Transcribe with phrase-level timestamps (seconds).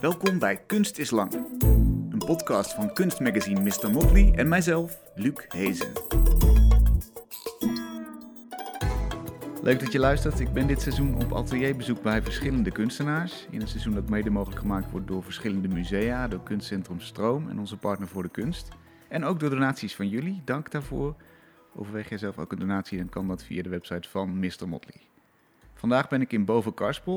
[0.00, 1.32] Welkom bij Kunst is Lang,
[2.10, 3.90] een podcast van kunstmagazine Mr.
[3.90, 5.92] Motley en mijzelf, Luc Hezen.
[9.62, 10.40] Leuk dat je luistert.
[10.40, 13.46] Ik ben dit seizoen op atelierbezoek bij verschillende kunstenaars.
[13.50, 17.58] In een seizoen dat mede mogelijk gemaakt wordt door verschillende musea, door Kunstcentrum Stroom en
[17.58, 18.68] onze partner voor de kunst.
[19.08, 20.42] En ook door donaties van jullie.
[20.44, 21.14] Dank daarvoor.
[21.74, 24.68] Overweeg jij zelf ook een donatie, dan kan dat via de website van Mr.
[24.68, 25.00] Motley.
[25.74, 26.74] Vandaag ben ik in Boven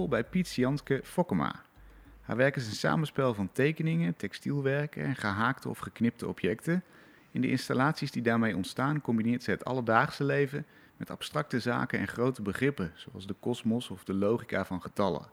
[0.10, 1.62] bij Piet Janske Fokkema.
[2.24, 6.84] Haar werk is een samenspel van tekeningen, textielwerken en gehaakte of geknipte objecten.
[7.32, 10.66] In de installaties die daarmee ontstaan combineert ze het alledaagse leven
[10.98, 15.26] met abstracte zaken en grote begrippen, zoals de kosmos of de logica van getallen.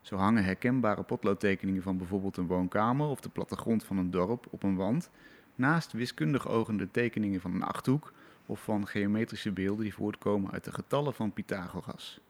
[0.00, 4.62] Zo hangen herkenbare potloodtekeningen van bijvoorbeeld een woonkamer of de plattegrond van een dorp op
[4.62, 5.10] een wand,
[5.54, 8.12] naast wiskundig ogende tekeningen van een achthoek
[8.46, 12.20] of van geometrische beelden die voortkomen uit de getallen van Pythagoras.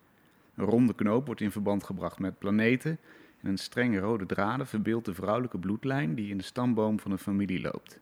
[0.55, 2.99] Een ronde knoop wordt in verband gebracht met planeten en
[3.45, 7.61] een strenge rode draden verbeeldt de vrouwelijke bloedlijn die in de stamboom van een familie
[7.61, 8.01] loopt.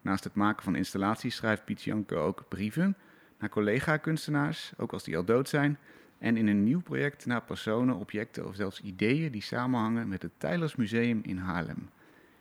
[0.00, 2.96] Naast het maken van installaties schrijft Piet Janke ook brieven
[3.38, 5.78] naar collega-kunstenaars, ook als die al dood zijn,
[6.18, 10.32] en in een nieuw project naar personen, objecten of zelfs ideeën die samenhangen met het
[10.38, 11.88] Tylers Museum in Haarlem.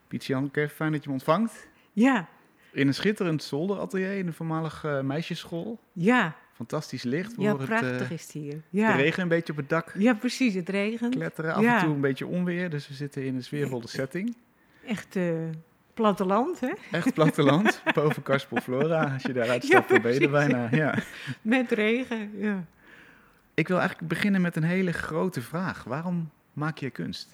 [0.08, 1.68] Piet Janke, fijn dat je me ontvangt.
[1.94, 2.28] Ja.
[2.72, 5.80] In een schitterend zolderatelier in de voormalige meisjesschool.
[5.92, 7.34] Ja, Fantastisch licht.
[7.38, 8.52] ja het, prachtig eh, is het hier.
[8.54, 8.96] De Ja.
[8.96, 10.54] regen een beetje op het dak ja, precies.
[10.54, 11.16] Het regent.
[11.16, 11.54] kletteren.
[11.54, 11.78] Af Ja.
[11.80, 12.70] en toe een beetje onweer.
[12.70, 14.36] Dus we zitten in een sfeervolle setting.
[14.86, 15.34] Echt eh,
[15.94, 16.72] platteland, hè?
[16.92, 17.82] Echt platteland.
[17.94, 19.14] boven Carspel Flora.
[19.14, 20.68] Als je daaruit Ja, stapt, dan ben je er bijna.
[20.72, 20.96] Ja.
[21.42, 22.64] Met regen, ja.
[23.54, 25.84] Ik wil eigenlijk beginnen met een hele grote vraag.
[25.84, 27.30] Waarom maak je kunst?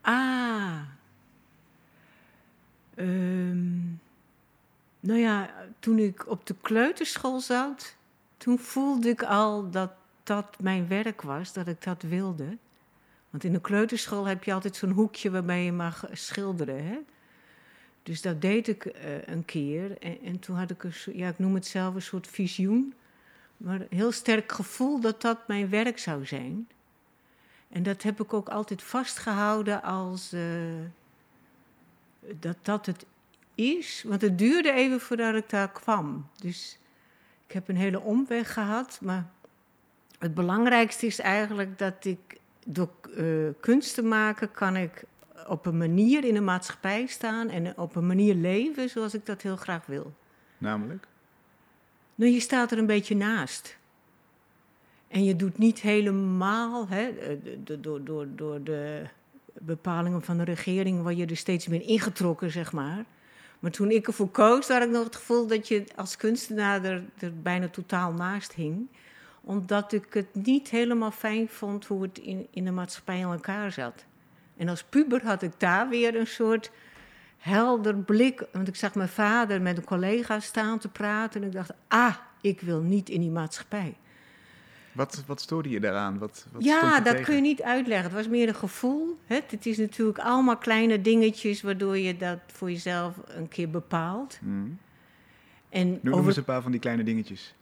[0.00, 0.80] Ah.
[2.94, 3.76] Ehm,
[5.00, 7.96] nou ja, toen ik op de kleuterschool zat,
[8.38, 9.90] toen voelde ik al dat
[10.22, 12.56] dat mijn werk was, dat ik dat wilde.
[13.30, 16.98] Want in de kleuterschool heb je altijd zo'n hoekje waarbij je mag schilderen, hè?
[18.02, 19.98] Dus dat deed ik eh, een keer.
[19.98, 22.94] En, en toen had ik een ja, ik noem het zelf een soort visioen.
[23.56, 26.68] Maar een heel sterk gevoel dat dat mijn werk zou zijn.
[27.68, 30.42] En dat heb ik ook altijd vastgehouden als eh,
[32.40, 33.06] dat dat het
[33.54, 34.04] is.
[34.06, 36.28] Want het duurde even voordat ik daar kwam.
[36.36, 36.78] Dus
[37.48, 38.98] ik heb een hele omweg gehad.
[39.02, 39.30] Maar
[40.18, 42.18] het belangrijkste is eigenlijk dat ik
[42.66, 43.24] door eh,
[43.60, 45.04] kunst te maken kan ik
[45.46, 49.42] op een manier in de maatschappij staan en op een manier leven zoals ik dat
[49.42, 50.14] heel graag wil.
[50.58, 51.06] Namelijk?
[52.14, 53.76] Nou, je staat er een beetje naast.
[55.08, 57.36] En je doet niet helemaal, hè, eh,
[57.78, 59.04] door, door, door de
[59.52, 63.04] bepalingen van de regering, word je er steeds meer ingetrokken, zeg maar.
[63.58, 67.04] Maar toen ik ervoor koos, had ik nog het gevoel dat je als kunstenaar er,
[67.18, 68.88] er bijna totaal naast hing.
[69.40, 73.72] Omdat ik het niet helemaal fijn vond hoe het in, in de maatschappij in elkaar
[73.72, 74.04] zat.
[74.56, 76.70] En als puber had ik daar weer een soort
[77.36, 78.46] helder blik.
[78.52, 81.40] Want ik zag mijn vader met een collega staan te praten.
[81.40, 83.96] En ik dacht, ah, ik wil niet in die maatschappij.
[84.98, 86.18] Wat, wat stoorde je daaraan?
[86.18, 87.24] Wat, wat ja, dat tegen?
[87.24, 88.04] kun je niet uitleggen.
[88.06, 89.18] Het was meer een gevoel.
[89.26, 89.40] Hè?
[89.46, 94.38] Het is natuurlijk allemaal kleine dingetjes waardoor je dat voor jezelf een keer bepaalt.
[94.40, 94.78] Hmm.
[95.68, 97.54] En Noem, noem over- eens een paar van die kleine dingetjes.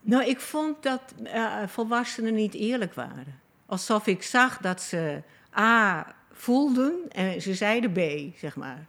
[0.00, 3.40] Nou, ik vond dat eh, volwassenen niet eerlijk waren.
[3.66, 5.22] Alsof ik zag dat ze
[5.56, 7.98] A voelden en ze zeiden B,
[8.38, 8.86] zeg maar.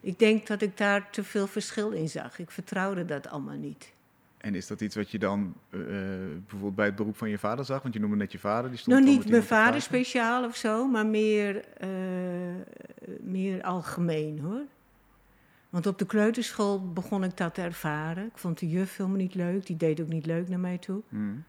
[0.00, 2.38] Ik denk dat ik daar te veel verschil in zag.
[2.38, 3.92] Ik vertrouwde dat allemaal niet.
[4.38, 7.38] En is dat iets wat je dan eh, eh, bijvoorbeeld bij het beroep van je
[7.38, 7.82] vader zag?
[7.82, 8.70] Want je noemde net je vader.
[8.70, 11.88] Die stond Nou, niet mijn vader speciaal of zo, maar meer, eh,
[13.20, 14.62] meer algemeen hoor.
[15.70, 18.26] Want op de kleuterschool begon ik dat te ervaren.
[18.26, 21.02] Ik vond de juf helemaal niet leuk, die deed ook niet leuk naar mij toe.
[21.08, 21.44] Hmm.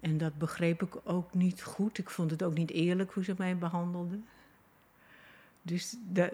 [0.00, 1.98] En dat begreep ik ook niet goed.
[1.98, 4.24] Ik vond het ook niet eerlijk hoe ze mij behandelden.
[5.62, 6.32] Dus dat,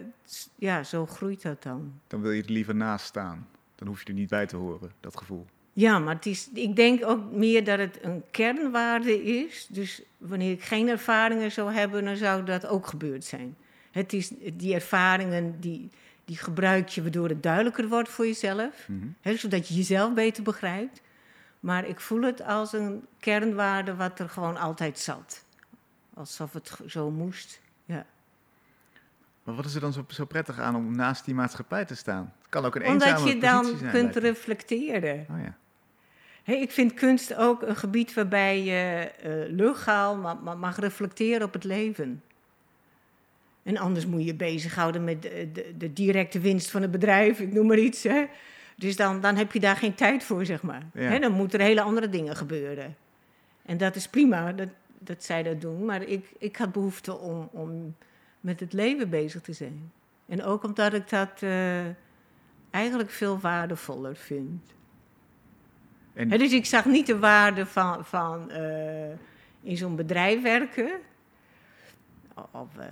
[0.54, 1.92] ja, zo groeit dat dan.
[2.06, 3.46] Dan wil je er liever naast staan.
[3.76, 5.46] Dan hoef je er niet bij te horen, dat gevoel.
[5.72, 9.66] Ja, maar het is, ik denk ook meer dat het een kernwaarde is.
[9.70, 13.56] Dus wanneer ik geen ervaringen zou hebben, dan zou dat ook gebeurd zijn.
[13.90, 15.90] Het is die ervaringen die,
[16.24, 18.88] die gebruik je waardoor het duidelijker wordt voor jezelf.
[18.88, 19.06] Mhm.
[19.20, 21.00] Hè, zodat je jezelf beter begrijpt.
[21.60, 25.44] Maar ik voel het als een kernwaarde wat er gewoon altijd zat.
[26.14, 27.60] Alsof het zo moest.
[27.84, 28.06] Ja.
[29.42, 32.32] Maar wat is er dan zo, zo prettig aan om naast die maatschappij te staan?
[32.56, 33.90] Kan ook een Omdat je dan zijn.
[33.92, 35.26] kunt reflecteren.
[35.30, 36.54] Oh ja.
[36.54, 41.52] Ik vind kunst ook een gebied waarbij je eh legaal ma- ma- mag reflecteren op
[41.52, 42.22] het leven.
[43.62, 47.40] En anders moet je je bezighouden met de, de, de directe winst van het bedrijf,
[47.40, 48.02] ik noem maar iets.
[48.02, 48.24] Hè.
[48.76, 50.82] Dus dan, dan heb je daar geen tijd voor, zeg maar.
[50.94, 51.00] Ja.
[51.02, 52.96] Hè, dan moeten er hele andere dingen gebeuren.
[53.66, 54.52] En dat is prima.
[54.52, 54.68] Dat,
[54.98, 57.96] dat zij dat doen, maar ik, ik had behoefte om, om
[58.40, 59.92] met het leven bezig te zijn.
[60.26, 61.80] En ook omdat ik dat eh,
[62.76, 64.74] eigenlijk veel waardevoller vind.
[66.14, 69.10] En, dus ik zag niet de waarde van, van eh,
[69.62, 70.90] in zo'n bedrijf werken.
[72.50, 72.86] Of, eh,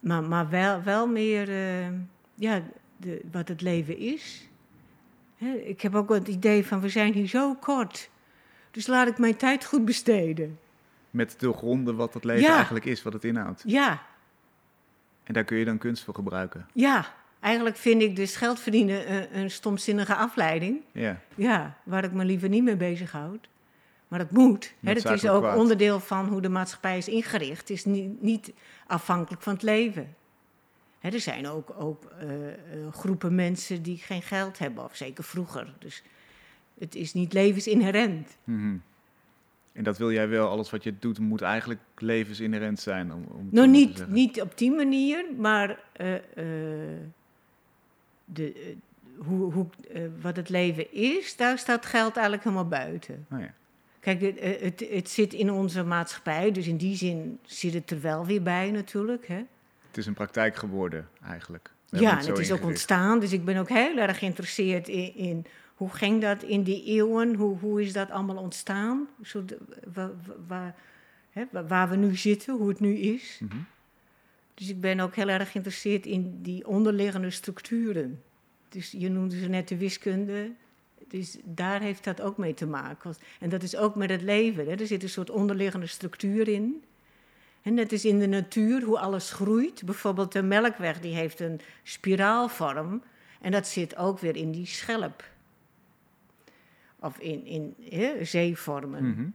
[0.00, 1.88] maar maar wel, wel meer eh,
[2.34, 2.62] ja,
[2.96, 4.48] de, wat het leven is.
[5.36, 8.10] Hè, ik heb ook het idee van we zijn hier zo kort.
[8.70, 10.58] Dus laat ik mijn tijd goed besteden.
[11.10, 12.54] met de gronden wat het leven Ja.
[12.54, 13.62] eigenlijk is, wat het inhoudt.
[13.66, 14.02] Ja,
[15.24, 16.66] En daar kun je dan kunst voor gebruiken.
[16.72, 17.22] ja.
[17.44, 20.80] Eigenlijk vind ik dus geld verdienen een, een stomzinnige afleiding.
[20.92, 23.48] Ja, Ja, waar ik me liever niet mee bezighoud.
[24.08, 24.74] Maar dat moet.
[24.80, 25.58] Hè, het is ook kwaad.
[25.58, 27.60] onderdeel van hoe de maatschappij is ingericht.
[27.60, 28.52] Het is niet, niet
[28.86, 30.14] afhankelijk van het leven.
[30.98, 32.54] Hè, er zijn ook, ook eh, eh,
[32.90, 35.74] groepen mensen die geen geld hebben, of zeker vroeger.
[35.78, 36.02] Dus
[36.78, 38.36] het is niet levensinherent.
[38.44, 38.76] Mhm.
[39.72, 43.12] En dat wil jij wel, alles wat je doet moet eigenlijk levensinherent zijn.
[43.12, 47.00] Om, om Nou, niet, niet op die manier, maar eh, eh,
[48.24, 48.60] de, eh,
[49.26, 53.26] hoe, hoe, eh, wat het leven is, daar staat geld eigenlijk helemaal buiten.
[53.32, 53.54] Oh ja.
[54.00, 57.90] Kijk, het, eh, het, het zit in onze maatschappij, dus in die zin zit het
[57.90, 59.26] er wel weer bij natuurlijk.
[59.26, 59.42] Hè?
[59.86, 61.70] Het is een praktijk geworden, eigenlijk.
[61.88, 64.88] We Ja, hebben en het is ook ontstaan, dus ik ben ook heel erg geïnteresseerd
[64.88, 65.44] in, in
[65.74, 69.06] hoe ging dat in die eeuwen, hoe, hoe is dat allemaal ontstaan,
[70.46, 70.74] waar,
[71.30, 73.38] hè, wa- waar we nu zitten, hoe het nu is.
[73.42, 73.56] Mhm.
[74.54, 78.22] Dus ik ben ook heel erg geïnteresseerd in die onderliggende structuren.
[78.68, 80.52] Dus je noemde ze net de wiskunde.
[81.08, 83.14] Dus daar heeft dat ook mee te maken.
[83.40, 84.66] En dat is ook met het leven.
[84.66, 84.74] Hè.
[84.74, 86.84] Er zit een soort onderliggende structuur in.
[87.62, 89.84] En net is in de natuur hoe alles groeit.
[89.84, 93.02] Bijvoorbeeld de melkweg die heeft een spiraalvorm.
[93.40, 95.24] En dat zit ook weer in die schelp.
[96.98, 99.08] Of in, in hè, zeevormen.
[99.10, 99.26] Mhm.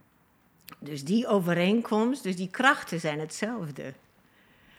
[0.78, 3.92] Dus die overeenkomst, dus die krachten zijn hetzelfde.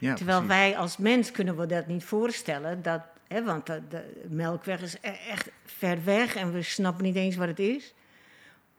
[0.02, 0.56] Ja, Terwijl precies.
[0.62, 2.82] wij als mens kunnen we dat niet voorstellen.
[2.82, 7.16] Dat, hè, want de, de melkweg is e- echt ver weg en we snappen niet
[7.16, 7.94] eens wat het is.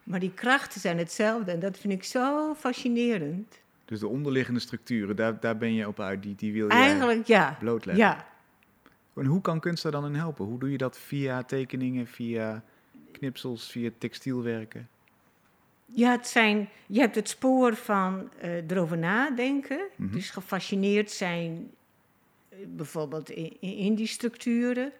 [0.03, 3.61] Maar die krachten zijn hetzelfde en dat vind ik zo fascinerend.
[3.85, 6.23] Dus de onderliggende structuren, daar, daar ben je op uit.
[6.23, 7.55] Die, die wil je Eigenlijk ja.
[7.59, 8.03] blootleggen.
[8.05, 8.25] Ja,
[9.15, 10.45] En hoe kan kunst daar dan in helpen?
[10.45, 12.63] Hoe doe je dat via tekeningen, via
[13.11, 14.89] knipsels, via textielwerken?
[15.95, 19.87] Ja het zijn, je hebt het spoor van eh, erover nadenken.
[19.95, 20.13] Mhm.
[20.13, 21.71] Dus gefascineerd zijn
[22.49, 23.29] eh, bijvoorbeeld
[23.59, 24.91] in, die structuren.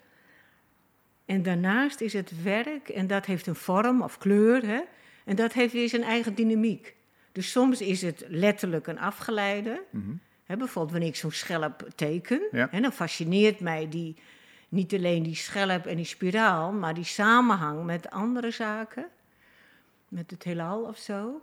[1.25, 4.81] En daarnaast is het werk, en dat heeft een vorm of kleur, hè,
[5.25, 6.95] en dat heeft weer zijn eigen dynamiek.
[7.31, 9.83] Dus soms is het letterlijk een afgeleide.
[9.89, 10.11] Mhm.
[10.43, 12.67] Hè, bijvoorbeeld wanneer ik zo'n schelp teken, Ja.
[12.71, 14.15] hè, dan fascineert mij die,
[14.69, 19.07] niet alleen die schelp en die spiraal, maar die samenhang met andere zaken,
[20.13, 21.42] met het heelal of zo.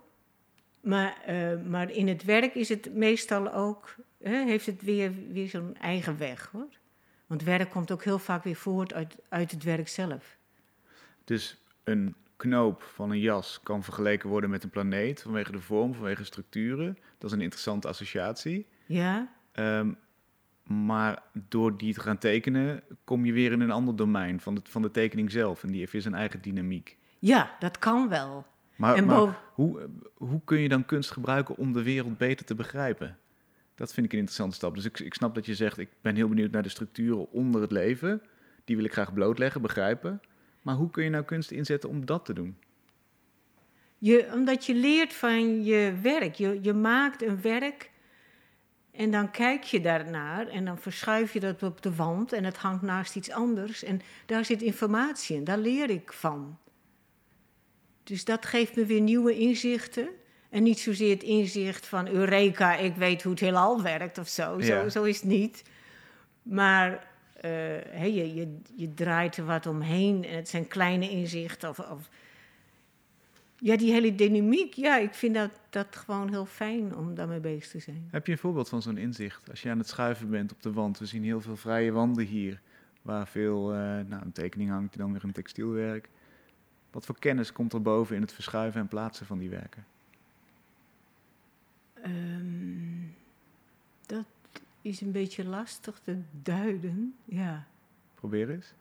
[0.81, 5.49] Maar, eh, maar in het werk is het meestal ook, hè, heeft het weer, weer
[5.49, 6.67] zo'n eigen weg hoor.
[7.27, 10.37] Want werk komt ook heel vaak weer voort uit, uit het werk zelf.
[11.23, 15.93] Dus een knoop van een jas kan vergeleken worden met een planeet vanwege de vorm,
[15.93, 16.97] vanwege structuren.
[17.17, 18.67] Dat is een interessante associatie.
[18.85, 19.93] Ja, Ehm,
[20.63, 24.61] maar door die te gaan tekenen, kom je weer in een ander domein van de,
[24.63, 25.63] van de tekening zelf.
[25.63, 26.97] En die heeft weer zijn eigen dynamiek.
[27.19, 28.45] ja dat kan wel.
[28.75, 33.17] Maar, hoe, hoe kun je dan kunst gebruiken om de wereld beter te begrijpen?
[33.75, 34.75] Dat vind ik een interessante stap.
[34.75, 37.61] Dus ik, ik snap dat je zegt, ik ben heel benieuwd naar de structuren onder
[37.61, 38.21] het leven.
[38.65, 40.21] Die wil ik graag blootleggen, begrijpen.
[40.61, 42.57] Maar hoe kun je nou kunst inzetten om dat te doen?
[43.97, 46.35] Je, omdat je leert van je werk.
[46.35, 47.91] Je, je maakt een werk
[48.91, 52.57] en dan kijk je daarnaar en dan verschuif je dat op de wand en het
[52.57, 53.83] hangt naast iets anders.
[53.83, 56.57] En daar zit informatie in, daar leer ik van.
[58.11, 60.09] Dus dat geeft me weer nieuwe inzichten.
[60.49, 64.59] En niet zozeer het inzicht van Eureka, ik weet hoe het heelal werkt of zo.
[64.59, 64.65] Ja.
[64.65, 65.63] Zo, zo is het niet.
[66.41, 67.51] Maar eh,
[67.89, 71.69] hè, je, je, je draait er wat omheen en het zijn kleine inzichten.
[71.69, 72.09] Of, of,
[73.57, 77.71] ja, die hele dynamiek, ja, ik vind dat, dat gewoon heel fijn om daarmee bezig
[77.71, 78.07] te zijn.
[78.11, 79.49] Heb je een voorbeeld van zo'n inzicht?
[79.49, 82.25] Als je aan het schuiven bent op de wand, we zien heel veel vrije wanden
[82.25, 82.61] hier,
[83.01, 86.09] waar veel, eh, nou, een tekening hangt, dan weer een textielwerk.
[86.91, 89.85] Wat voor kennis komt er boven in het verschuiven en plaatsen van die werken?
[91.93, 93.07] Ehm,
[94.05, 94.25] dat
[94.81, 97.67] is een beetje lastig te duiden, ja.
[98.15, 98.73] Probeer eens.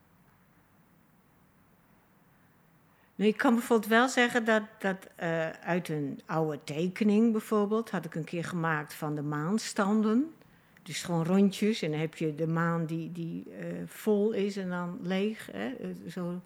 [3.14, 7.90] Nee, ik kan bijvoorbeeld wel zeggen dat, dat eh, uit een oude tekening bijvoorbeeld...
[7.90, 10.34] had ik een keer gemaakt van de maanstanden.
[10.82, 14.68] Dus gewoon rondjes en dan heb je de maan die, die eh, vol is en
[14.68, 15.48] dan leeg.
[15.52, 16.40] Hè, eh, zo.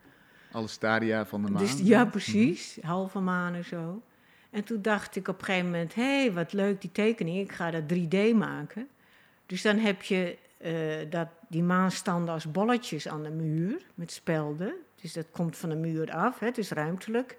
[0.54, 1.62] Alle stadia van de maan.
[1.62, 2.78] Dus, ja, precies.
[2.82, 4.02] Halve maan en zo.
[4.50, 7.52] En toen dacht ik op een gegeven moment: hé, hey, wat leuk die tekening, ik
[7.52, 8.88] ga dat 3D maken.
[9.46, 14.74] Dus dan heb je uh, dat, die maanstanden als bolletjes aan de muur met spelden.
[15.00, 17.36] Dus dat komt van de muur af, hè, het is ruimtelijk.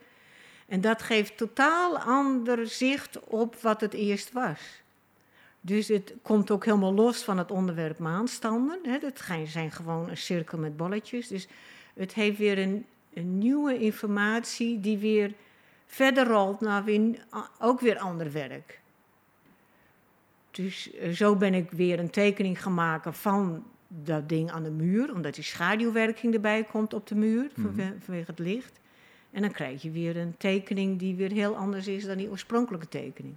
[0.68, 4.60] En dat geeft totaal ander zicht op wat het eerst was.
[5.62, 8.80] Dus het komt ook helemaal los van het onderwerp maanstanden.
[8.84, 8.98] Hè.
[9.00, 11.28] Dat zijn gewoon een cirkel met bolletjes.
[11.28, 11.48] Dus
[11.94, 15.34] het heeft weer een, een nieuwe informatie die weer
[15.86, 17.26] verder rolt naar weer,
[17.60, 18.80] ook weer ander werk.
[20.52, 25.14] Dus eh, zo ben ik weer een tekening gemaakt van dat ding aan de muur,
[25.14, 27.92] omdat die schaduwwerking erbij komt op de muur mhm.
[28.00, 28.80] vanwege het licht.
[29.32, 32.88] En dan krijg je weer een tekening die weer heel anders is dan die oorspronkelijke
[32.88, 33.36] tekening.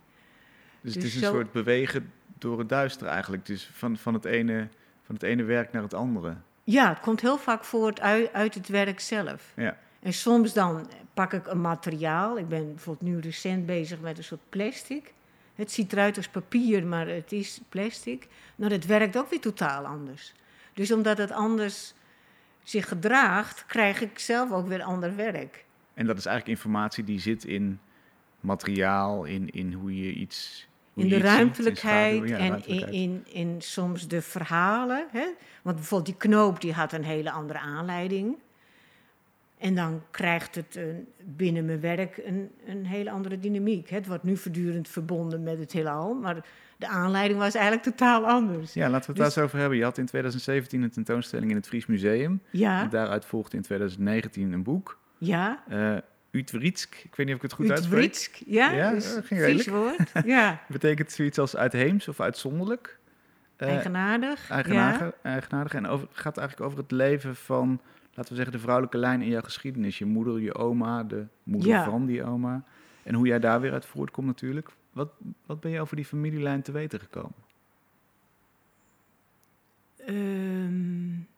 [0.81, 3.47] Dus, het dus is een soort bewegen door het duister eigenlijk.
[3.47, 4.69] Dus van, van, het ene,
[5.03, 6.37] van het ene werk naar het andere.
[6.71, 9.53] Ja, het komt heel vaak voort uit, uit het werk zelf.
[9.57, 9.77] Ja.
[10.01, 12.39] En soms dan pak ik een materiaal.
[12.39, 15.13] Ik ben bijvoorbeeld nu recent bezig met een soort plastic.
[15.55, 18.29] Het ziet eruit als papier, maar het is plastic.
[18.57, 20.35] Nou, het werkt ook weer totaal anders.
[20.75, 21.95] Dus omdat het anders
[22.63, 25.65] zich gedraagt, krijg ik zelf ook weer ander werk.
[25.95, 27.81] En dat is eigenlijk informatie die zit in
[28.41, 30.68] materiaal, in, in hoe je iets.
[30.99, 35.07] In de ruimtelijkheid en in, in, in, soms de verhalen.
[35.11, 35.26] Hè?
[35.62, 38.37] Want bijvoorbeeld die knoop die had een hele andere aanleiding.
[39.59, 43.90] En dan krijgt het een, binnen mijn werk een, een hele andere dynamiek.
[43.90, 46.45] Het wordt nu voortdurend verbonden met het heelal, maar
[46.76, 48.73] de aanleiding was eigenlijk totaal anders.
[48.73, 49.78] Ja, laten we het daar dus- eens over hebben.
[49.78, 52.43] Je had in 2017 een tentoonstelling in het Fries Museum.
[52.50, 52.83] Ja.
[52.83, 54.99] En daaruit volgde in 2019 een boek.
[55.19, 55.62] Ja.
[55.71, 55.97] Uh,
[56.31, 58.05] Utritsk, ik weet niet of ik het goed uitspreek.
[58.05, 60.13] Utritsk, ja, ja dus ging Fries woord.
[60.25, 60.61] Ja.
[60.69, 62.99] Betekent zoiets als uitheems of uitzonderlijk.
[63.59, 64.51] Uh, eigenaardig.
[64.51, 65.13] Eigenaardig, ja.
[65.23, 65.75] eigenaardig.
[65.75, 67.81] En over, gaat eigenlijk over het leven van
[68.15, 69.99] laten we zeggen, de vrouwelijke lijn in jouw geschiedenis.
[69.99, 72.65] Je moeder, je oma, de moeder van die oma.
[73.03, 74.69] En hoe jij daar weer uit voortkomt natuurlijk.
[74.93, 75.11] Wat,
[75.47, 77.47] wat ben je over die familielijn te weten gekomen?
[80.09, 81.29] Um,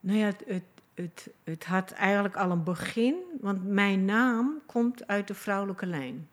[0.00, 0.62] nou ja, het, het,
[0.94, 6.28] het, het, had eigenlijk al een begin, want mijn naam komt uit de vrouwelijke lijn.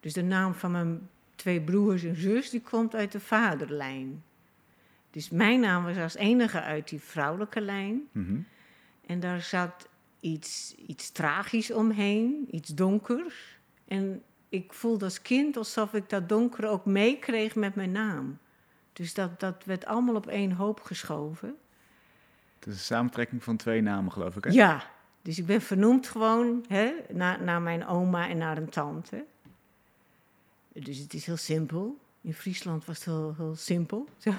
[0.00, 4.22] Dus de naam van mijn twee broers en zus, die komt uit de vaderlijn.
[5.10, 8.08] Dus mijn naam was als enige uit die vrouwelijke lijn.
[8.12, 8.38] Mhm.
[9.06, 9.88] En daar zat
[10.20, 13.58] iets, iets tragisch omheen, iets donkers.
[13.88, 18.38] En ik voelde als kind alsof ik dat donker ook meekreeg met mijn naam.
[18.92, 21.56] Dus dat, dat werd allemaal op één hoop geschoven.
[22.64, 24.50] Het is een samentrekking van twee namen, geloof ik, hè?
[24.50, 24.90] Ja,
[25.22, 26.92] dus ik ben vernoemd gewoon hè,
[27.40, 29.24] naar, mijn oma en naar een tante.
[30.72, 31.98] Dus het is heel simpel.
[32.20, 34.08] In Friesland was het heel, heel simpel.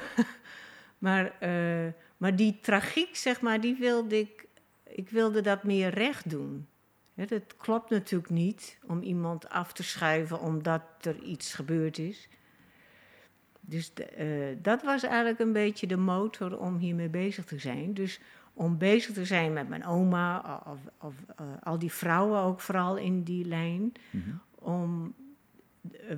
[0.98, 4.46] Maar, uh, maar die tragiek, zeg maar, die wilde ik,
[4.84, 6.68] ik wilde dat meer recht doen.
[7.14, 12.28] Het klopt natuurlijk niet om iemand af te schuiven omdat er iets gebeurd is.
[13.66, 17.94] Dus uh, dat was eigenlijk een beetje de motor om hiermee bezig te zijn.
[17.94, 18.20] Dus
[18.54, 22.98] om bezig te zijn met mijn oma, of, of uh, al die vrouwen ook vooral
[22.98, 23.82] in die lijn.
[23.82, 24.40] Mm -hmm.
[24.56, 25.14] Om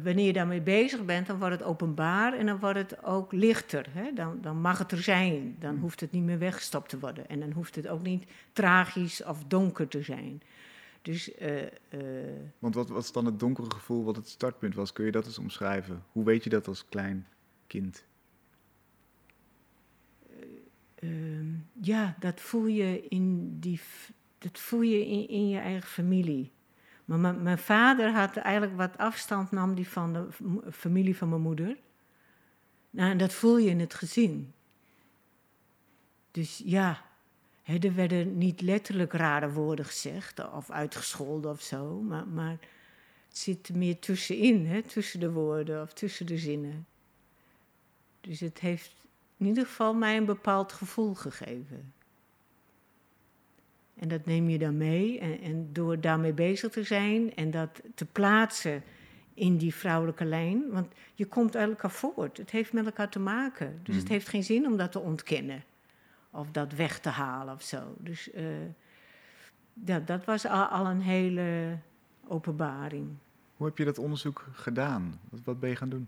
[0.03, 3.85] wanneer je daarmee bezig bent, dan wordt het openbaar en dan wordt het ook lichter.
[3.89, 4.13] Hè?
[4.13, 5.55] Dan, dan mag het er zijn.
[5.59, 5.79] Dan hmm.
[5.79, 7.29] hoeft het niet meer weggestopt te worden.
[7.29, 8.23] En dan hoeft het ook niet
[8.53, 10.41] tragisch of donker te zijn.
[11.01, 11.69] Dus, uh, uh,
[12.59, 14.93] Want wat was dan het donkere gevoel wat het startpunt was?
[14.93, 16.03] Kun je dat eens omschrijven?
[16.11, 17.27] Hoe weet je dat als klein
[17.67, 18.05] kind?
[20.99, 23.79] Uh, ja, dat voel je in, die,
[24.37, 26.51] dat voel je in, in je eigen familie.
[27.05, 30.27] Maar mijn vader had eigenlijk wat afstand nam die van de
[30.71, 31.77] familie van mijn moeder.
[32.89, 34.53] Nou, en dat voel je in het gezin.
[36.31, 37.05] Dus ja,
[37.63, 42.57] er werden niet letterlijk rare woorden gezegd of uitgescholden of zo, maar, maar
[43.27, 46.85] het zit meer tussenin, hè, tussen de woorden of tussen de zinnen.
[48.27, 48.95] Dus het heeft
[49.37, 51.93] in ieder geval mij een bepaald gevoel gegeven.
[53.95, 55.19] En dat neem je dan mee.
[55.19, 58.83] En, en, door daarmee bezig te zijn en dat te plaatsen
[59.33, 60.69] in die vrouwelijke lijn.
[60.71, 62.37] Want je komt uit elkaar voort.
[62.37, 63.79] Het heeft met elkaar te maken.
[63.83, 64.11] Dus het mm.
[64.11, 65.63] heeft geen zin om dat te ontkennen.
[66.31, 67.95] Of dat weg te halen of zo.
[67.97, 68.43] Dus uh,
[69.85, 71.77] ja, dat was al, al, een hele
[72.27, 73.09] openbaring.
[73.55, 75.19] Hoe heb je dat onderzoek gedaan?
[75.29, 76.07] Wat, wat ben je gaan doen?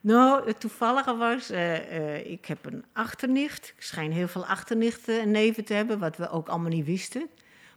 [0.00, 3.72] Nou, het toevallige was, uh, uh, ik heb een achternicht.
[3.76, 7.28] Ik schijn heel veel achternichten en neven te hebben, wat we ook allemaal niet wisten.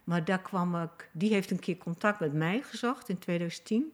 [0.03, 3.91] Maar daar kwam ik, die heeft een keer contact met mij gezocht in 2010.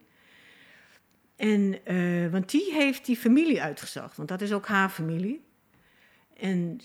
[1.35, 5.41] En, uh, want die heeft die familie uitgezocht, want dat is ook haar familie.
[6.37, 6.79] En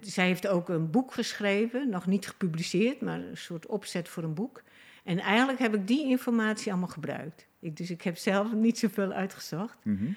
[0.00, 4.34] zij heeft ook een boek geschreven, nog niet gepubliceerd, maar een soort opzet voor een
[4.34, 4.62] boek.
[5.04, 7.46] En eigenlijk heb ik die informatie allemaal gebruikt.
[7.60, 9.78] Ik, dus ik heb zelf niet zoveel uitgezocht.
[9.82, 10.10] Mhm.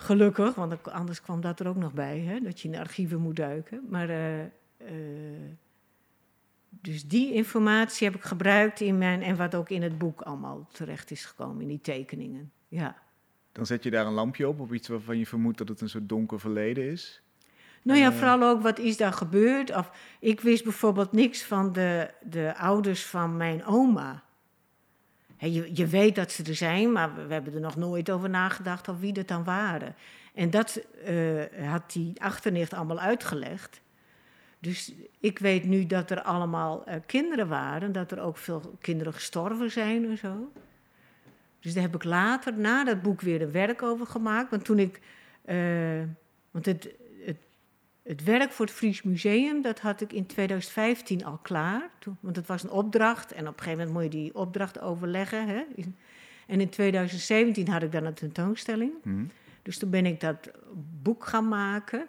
[0.00, 3.20] Gelukkig, want anders kwam dat er ook nog bij, hè, dat je in de archieven
[3.20, 3.84] moet duiken.
[3.88, 4.48] Maar, eh, eh,
[6.68, 10.68] dus die informatie heb ik gebruikt in mijn, en wat ook in het boek allemaal
[10.72, 12.52] terecht is gekomen, in die tekeningen.
[12.68, 12.96] Ja.
[13.52, 15.88] Dan zet je daar een lampje op, op iets waarvan je vermoedt dat het een
[15.88, 17.22] soort donker verleden is.
[17.82, 18.16] Nou ja, Eh.
[18.16, 19.76] vooral ook wat is daar gebeurd.
[19.76, 19.90] Of,
[20.20, 24.22] ik wist bijvoorbeeld niks van de, de ouders van mijn oma.
[25.38, 28.30] Je, je weet dat ze er zijn, maar we, we hebben er nog nooit over
[28.30, 29.94] nagedacht of wie dat dan waren.
[30.34, 33.80] En dat eh, had die achternicht allemaal uitgelegd.
[34.58, 39.12] Dus ik weet nu dat er allemaal eh, kinderen waren, dat er ook veel kinderen
[39.12, 40.52] gestorven zijn en zo.
[41.60, 44.50] Dus daar heb ik later, na dat boek, weer een werk over gemaakt.
[44.50, 45.00] Want toen ik.
[45.44, 45.56] eh,
[46.50, 46.88] want het,
[48.08, 51.90] het, werk voor het Fries Museum, dat had ik in 2015 al klaar.
[51.98, 54.80] Toen, want het was een opdracht en op een gegeven moment moet je die opdracht
[54.80, 55.48] overleggen.
[55.48, 55.62] Hè?
[56.46, 58.92] En in 2017 had ik dan een tentoonstelling.
[59.02, 59.24] Mhm.
[59.62, 60.50] Dus toen ben ik dat
[61.02, 62.06] boek gaan maken.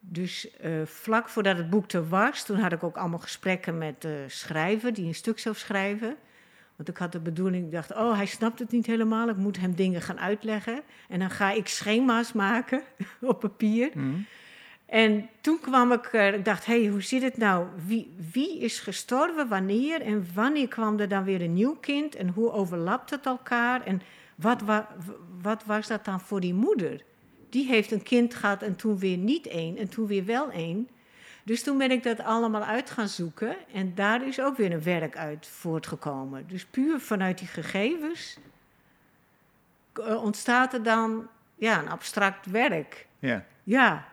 [0.00, 4.02] Dus eh, vlak voordat het boek er was, toen had ik ook allemaal gesprekken met
[4.02, 6.16] de schrijver die een stuk zou schrijven.
[6.76, 9.60] Want ik had de bedoeling, ik dacht, oh, hij snapt het niet helemaal, ik moet
[9.60, 10.82] hem dingen gaan uitleggen.
[11.08, 12.82] En dan ga ik schema's maken
[13.20, 13.90] op papier.
[13.94, 14.14] Mhm.
[14.90, 17.66] En toen kwam ik, er, ik dacht, hé, hey, hoe zit het nou?
[17.86, 20.00] Wie, wie is gestorven, wanneer?
[20.00, 22.14] En wanneer kwam er dan weer een nieuw kind?
[22.14, 23.82] En hoe overlapt het elkaar?
[23.82, 24.02] En
[24.34, 24.88] wat, wa,
[25.42, 27.02] wat was dat dan voor die moeder?
[27.48, 30.88] Die heeft een kind gehad en toen weer niet één en toen weer wel één.
[31.42, 33.56] Dus toen ben ik dat allemaal uit gaan zoeken.
[33.72, 36.44] En daar is ook weer een werk uit voortgekomen.
[36.48, 38.38] Dus puur vanuit die gegevens
[39.92, 43.06] eh, ontstaat er dan ja, een abstract werk.
[43.18, 43.44] Ja.
[43.62, 44.09] Ja,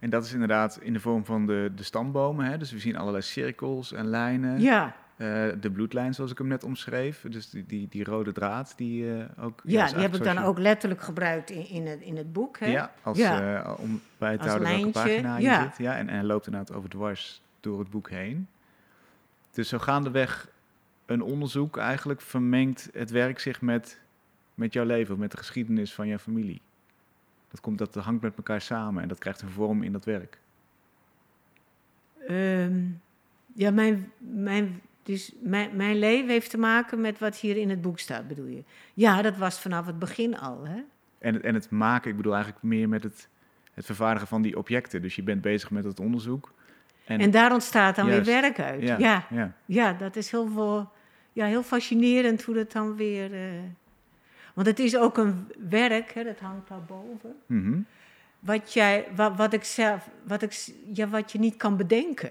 [0.00, 2.46] En dat is inderdaad in de vorm van de, de stambomen.
[2.46, 2.58] Hè?
[2.58, 4.60] Dus we zien allerlei cirkels en lijnen.
[4.60, 4.94] ja.
[5.16, 5.26] Eh,
[5.60, 7.24] de bloedlijn, zoals ik hem net omschreef.
[7.28, 9.60] Dus die, die, die rode draad, die eh, ook...
[9.64, 12.58] Ja, die heb ik dan ook letterlijk gebruikt in, in, het, in het boek.
[12.58, 12.66] Hè?
[12.66, 13.62] Ja, als, Ja.
[13.62, 15.62] eh, om bij het Als houden welke pagina je ja.
[15.62, 15.78] zit.
[15.78, 18.48] Ja, en, en hij loopt inderdaad over dwars door het boek heen.
[19.52, 20.48] Dus zo gaandeweg
[21.06, 24.00] een onderzoek eigenlijk vermengt het werk zich met,
[24.54, 26.60] met jouw leven, met de geschiedenis van jouw familie.
[27.50, 30.38] Dat, komt, dat hangt met elkaar samen en dat krijgt een vorm in dat werk.
[32.26, 32.82] Ehm,
[33.54, 37.82] ja, mijn, mijn, dus mijn, mijn leven heeft te maken met wat hier in het
[37.82, 38.64] boek staat, bedoel je?
[38.94, 40.66] Ja, dat was vanaf het begin al.
[40.66, 40.80] Hè?
[41.18, 43.28] En het, en het maken, ik bedoel eigenlijk meer met het,
[43.74, 45.02] het vervaardigen van die objecten.
[45.02, 46.52] Dus je bent bezig met het onderzoek.
[47.04, 48.26] En, En daar ontstaat dan Juist.
[48.26, 48.82] weer werk uit.
[48.82, 49.52] ja, Ja, ja.
[49.64, 49.92] ja.
[49.92, 50.90] dat is heel, veel,
[51.32, 53.32] ja, heel fascinerend hoe dat dan weer...
[53.32, 53.60] eh,
[54.54, 57.34] want het is ook een werk, hè, dat hangt daarboven.
[57.46, 57.80] Mhm.
[58.38, 62.30] wat, jij, wat, wat, ik zelf, wat, ik, ja, wat je niet kan bedenken.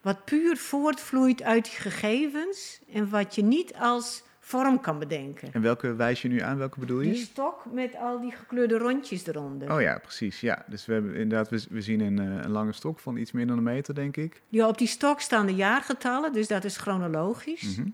[0.00, 5.48] Wat puur voortvloeit uit die gegevens en wat je niet als vorm kan bedenken.
[5.52, 6.58] En welke wijs je nu aan?
[6.58, 7.12] Welke bedoel je?
[7.12, 9.72] Die stok met al die gekleurde rondjes eronder.
[9.72, 10.40] Oh ja, precies.
[10.40, 10.64] Ja.
[10.66, 13.46] Dus we hebben inderdaad, we, we zien een, eh, een lange stok van iets meer
[13.46, 14.42] dan een meter, denk ik.
[14.48, 17.76] Ja, op die stok staan de jaargetallen, dus dat is chronologisch.
[17.76, 17.88] Mhm.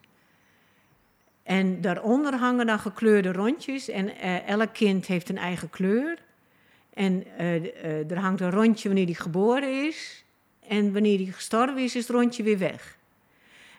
[1.42, 3.88] En daaronder hangen dan gekleurde rondjes.
[3.88, 6.18] En eh, elk kind heeft een eigen kleur.
[6.94, 10.24] En eh, er hangt een rondje wanneer hij geboren is.
[10.68, 12.96] En wanneer hij gestorven is, is het rondje weer weg.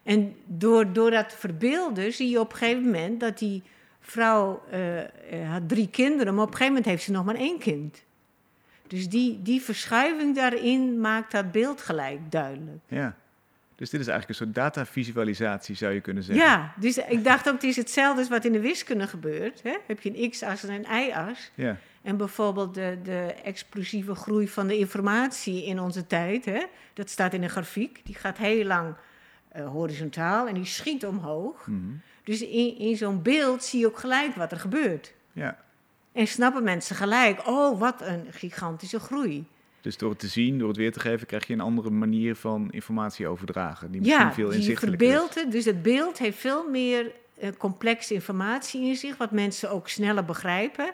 [0.04, 3.62] En door, door dat verbeelden zie je op een gegeven moment dat die
[3.99, 7.60] vrouw eh, had drie kinderen, maar op een gegeven moment heeft ze nog maar één
[7.60, 8.04] kind.
[8.88, 12.80] Dus die, die verschuiving daarin maakt dat beeld gelijk duidelijk.
[12.88, 13.15] Ja.
[13.75, 16.45] Dus dit is eigenlijk een soort datavisualisatie, zou je kunnen zeggen.
[16.45, 19.63] Ja, dus ik dacht ook, het is hetzelfde als wat in de wiskunde gebeurt.
[19.63, 19.77] Hè?
[19.88, 21.51] Heb je een x-as en een y-as.
[21.53, 21.77] Ja.
[22.01, 26.45] En bijvoorbeeld de, de explosieve groei van de informatie in onze tijd.
[26.45, 26.63] Hè?
[26.93, 28.01] Dat staat in een grafiek.
[28.03, 28.95] Die gaat heel lang
[29.47, 31.67] eh, horizontaal en die schiet omhoog.
[31.67, 31.79] Mhm.
[32.23, 35.13] Dus in, in zo'n beeld zie je ook gelijk wat er gebeurt.
[35.31, 35.62] ja.
[36.13, 39.47] En snappen mensen gelijk, oh, wat een gigantische groei.
[39.84, 42.36] Dus door het te zien, door het weer te geven, krijg je een andere manier
[42.36, 43.91] van informatie overdragen.
[43.91, 45.08] Die misschien Ja, veel die inzichtelijker.
[45.50, 50.26] Dus het beeld heeft veel meer eh, complexe informatie in zich, wat mensen ook sneller
[50.26, 50.91] begrijpen.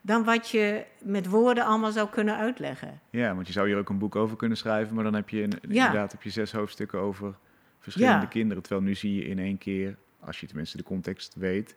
[0.00, 3.00] Dan wat je met woorden allemaal zou kunnen uitleggen.
[3.10, 5.38] Ja, want je zou hier ook een boek over kunnen schrijven, maar dan heb je
[5.40, 5.46] Ja.
[5.60, 7.34] inderdaad heb je zes hoofdstukken over
[7.78, 8.26] verschillende Ja.
[8.26, 8.62] kinderen.
[8.62, 11.76] Terwijl nu zie je in één keer, als je tenminste de context weet,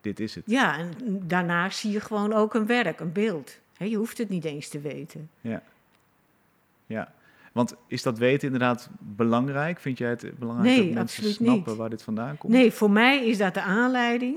[0.00, 0.44] dit is het.
[0.46, 0.92] Ja, en
[1.26, 3.58] daarna zie je gewoon ook een werk, een beeld.
[3.76, 5.30] Je hoeft het niet eens te weten.
[5.40, 5.62] Ja.
[6.90, 7.12] Ja.
[7.52, 9.80] Want is dat weten inderdaad belangrijk?
[9.80, 11.78] Vind jij het belangrijk Nee, dat mensen snappen niet.
[11.78, 12.52] waar dit vandaan komt?
[12.52, 14.36] Nee, voor mij is dat de aanleiding.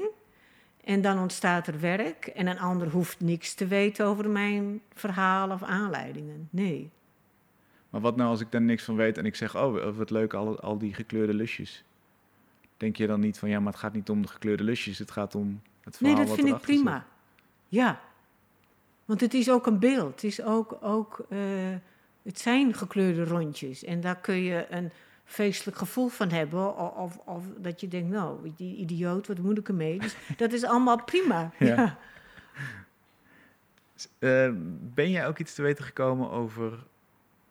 [0.84, 2.26] En dan ontstaat er werk.
[2.26, 6.48] En een ander hoeft niks te weten over mijn verhaal of aanleidingen.
[6.52, 6.92] Nee.
[7.90, 10.34] Maar wat nou als ik daar niks van weet en ik zeg, oh wat leuk,
[10.34, 11.84] al, al die gekleurde lusjes.
[12.78, 15.12] denk je dan niet van ja, maar het gaat niet om de gekleurde lusjes, het
[15.12, 16.94] gaat om het verhaal Nee, dat vind ik prima.
[16.96, 17.04] zit.
[17.80, 18.02] Ja.
[19.06, 20.12] Want het is ook een beeld.
[20.12, 21.40] Het is ook, ook eh,
[22.24, 23.84] het zijn gekleurde rondjes.
[23.84, 24.92] En daar kun je een
[25.26, 26.78] feestelijk gevoel van hebben.
[26.98, 30.00] Of, of dat je denkt, nou, die idioot, wat moet ik ermee?
[30.00, 31.52] Dus dat is allemaal prima.
[31.60, 31.68] Ja.
[31.76, 31.98] Ja.
[34.20, 34.52] Eh,
[34.94, 36.84] ben jij ook iets te weten gekomen over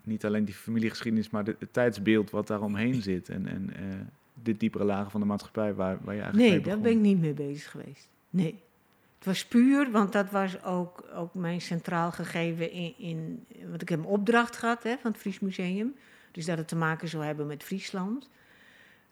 [0.04, 3.82] niet alleen die familiegeschiedenis, maar de- het tijdsbeeld wat daar omheen zit en, en eh,
[4.42, 7.18] de diepere lagen van de maatschappij waar, waar je eigenlijk Nee, daar ben ik niet
[7.20, 8.08] mee bezig geweest.
[8.30, 8.62] Nee.
[9.22, 13.46] Het was puur, want dat was ook, ook mijn centraal gegeven in, in...
[13.68, 15.94] Want ik heb een opdracht gehad hè, van het Fries Museum.
[16.32, 18.28] Dus dat het te maken zou hebben met Friesland.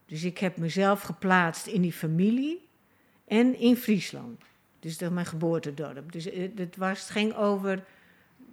[0.06, 2.68] Dus ik heb mezelf geplaatst in die familie
[3.26, 4.42] en in Friesland.
[4.80, 6.12] Dus dat mijn geboortedorp.
[6.12, 7.84] Dus eh, het, was, ging over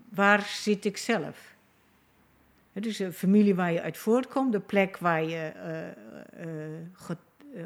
[0.10, 1.56] waar zit ik zelf.
[2.74, 5.52] Dus de familie waar je uit voortkomt, de plek waar je
[6.94, 7.18] ge- eh,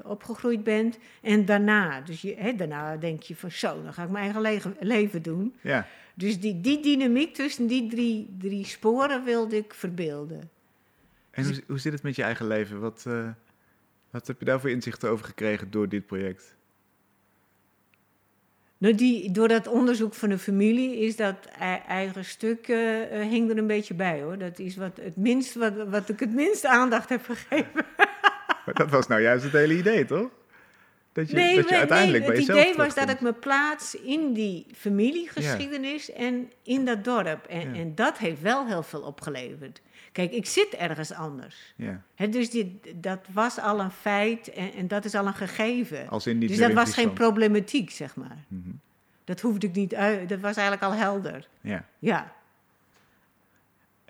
[0.04, 0.98] opgegroeid bent.
[1.22, 4.76] En daarna, dus je, hè, daarna denk je van zo, dan ga ik mijn eigen
[4.80, 5.56] leven doen.
[5.62, 10.50] Ja, Dus die, die dynamiek tussen die drie, drie sporen wilde ik verbeelden.
[11.32, 12.80] en hoe, hoe zit het met je eigen leven?
[12.80, 13.30] Wat, eh,
[14.10, 16.56] wat heb je daar voor inzichten over gekregen door dit project?
[18.78, 23.30] Nou, die, door dat onderzoek van de familie is dat ei- eigen stuk eh, eh,
[23.30, 24.38] hing er een beetje bij hoor.
[24.38, 27.86] Dat is wat, het minst, wat, wat ik het minste aandacht heb gegeven.
[28.66, 30.30] Maar dat was nou juist het hele idee, toch?
[31.14, 34.66] Dat je, dat je uiteindelijk bij het idee was dat ik me plaats in die
[34.76, 37.46] familiegeschiedenis en in dat dorp.
[37.46, 37.80] En, Ja.
[37.80, 39.82] en dat heeft wel heel veel opgeleverd.
[40.12, 41.74] Kijk, ik zit ergens anders.
[41.76, 45.34] Ja, Hè, dus die, dat was al een feit en, en dat is al een
[45.34, 46.10] gegeven.
[46.10, 48.38] als in die dus dat was geen problematiek, zeg maar.
[48.48, 48.70] Mhm.
[49.24, 50.30] Dat hoefde ik niet uit.
[50.30, 51.48] Dat was eigenlijk al helder.
[51.62, 51.86] Ja.
[52.00, 52.34] Ja.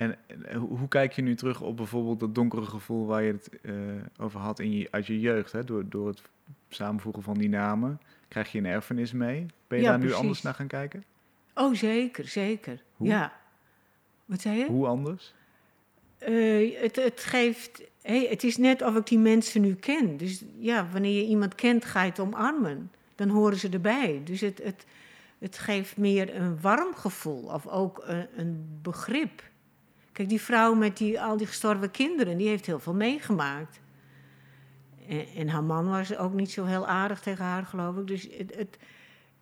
[0.01, 3.49] En eh, hoe kijk je nu terug op bijvoorbeeld dat donkere gevoel waar je het
[3.61, 3.73] eh,
[4.17, 5.51] over had in je, uit je jeugd?
[5.51, 5.63] Hè?
[5.63, 6.21] Door, door het
[6.69, 9.45] samenvoegen van die namen krijg je een erfenis mee.
[9.67, 11.03] Ben je Ja, daar nu anders naar gaan kijken?
[11.55, 12.83] Oh, zeker, zeker.
[12.95, 13.07] Hoe?
[13.07, 13.33] Ja.
[14.25, 14.65] Wat zei je?
[14.65, 15.33] Hoe anders?
[16.17, 17.81] Eh, het, het geeft.
[18.01, 20.17] Hey, het is net of ik die mensen nu ken.
[20.17, 22.91] Dus ja, wanneer je iemand kent, ga je het omarmen.
[23.15, 24.21] Dan horen ze erbij.
[24.23, 24.85] Dus het, het,
[25.39, 27.43] het geeft meer een warm gevoel.
[27.43, 29.49] Of ook een, een begrip.
[30.11, 33.79] Kijk, die vrouw met die, al die gestorven kinderen, die heeft heel veel meegemaakt.
[35.07, 38.07] En, en haar man was ook niet zo heel aardig tegen haar, geloof ik.
[38.07, 38.77] Dus het,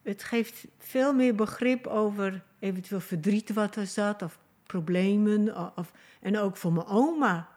[0.04, 5.74] het, geeft veel meer begrip over eventueel verdriet wat er zat, of problemen.
[5.78, 7.50] Of, en ook voor mijn oma.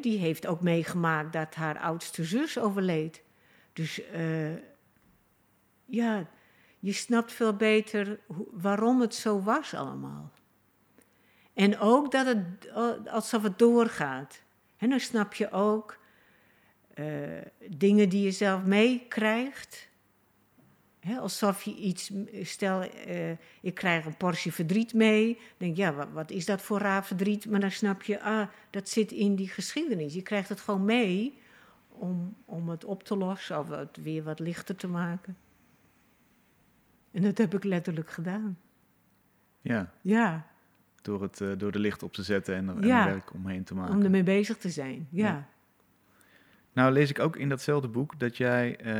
[0.00, 3.22] Die heeft ook meegemaakt dat haar oudste zus overleed.
[3.72, 4.54] Dus eh,
[5.84, 6.26] ja,
[6.78, 10.30] je snapt veel beter waarom het zo was allemaal.
[11.58, 14.42] En ook dat het eh, alsof het doorgaat.
[14.76, 15.98] En dan snap je ook
[16.94, 17.06] eh,
[17.68, 19.88] dingen die je zelf meekrijgt.
[21.18, 22.10] Alsof je iets,
[22.42, 25.38] stel, eh, ik krijg een portie verdriet mee.
[25.56, 27.46] denk ja, wat, wat is dat voor raar verdriet?
[27.46, 30.14] Maar dan snap je, ah, dat zit in die geschiedenis.
[30.14, 31.38] Je krijgt het gewoon mee
[31.88, 35.36] om, om het op te lossen of het weer wat lichter te maken.
[37.10, 38.58] En dat heb ik letterlijk gedaan.
[39.60, 40.46] Ja, Ja,
[41.02, 43.64] door, het, eh, door de licht op te zetten en er, en er werk omheen
[43.64, 43.94] te maken.
[43.94, 45.06] om ermee bezig te zijn.
[45.10, 45.26] Ja.
[45.26, 45.48] Ja.
[46.72, 48.94] Nou lees ik ook in datzelfde boek dat jij eh,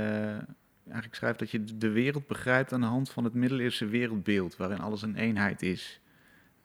[0.85, 4.81] eigenlijk schrijft dat je de wereld begrijpt aan de hand van het middeleeuwse wereldbeeld, waarin
[4.81, 6.01] alles een eenheid is.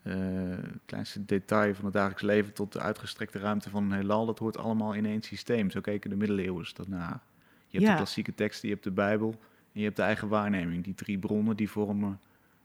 [0.01, 0.13] Eh,
[0.49, 4.39] het kleinste detail van het dagelijks leven tot de uitgestrekte ruimte van een heelal, dat
[4.39, 5.69] hoort allemaal in één systeem.
[5.71, 7.19] Zo keken de middeleeuwers daarnaar.
[7.67, 7.89] Je hebt Ja.
[7.91, 9.29] de klassieke teksten, je hebt de Bijbel
[9.73, 10.83] en je hebt de eigen waarneming.
[10.83, 12.19] Die drie bronnen die vormen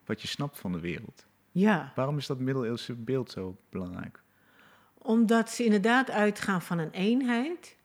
[0.04, 1.26] wat je snapt van de wereld.
[1.50, 1.92] Ja.
[1.94, 4.22] Waarom is dat middeleeuwse beeld zo belangrijk?
[4.98, 7.76] Omdat ze inderdaad uitgaan van een eenheid.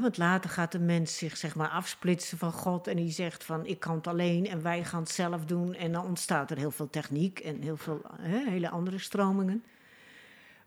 [0.00, 3.66] Want later gaat de mens zich zeg maar afsplitsen van God en die zegt van
[3.66, 5.74] ik kan het alleen en wij gaan het zelf doen.
[5.74, 9.64] En dan ontstaat er heel veel techniek en heel veel hele andere stromingen.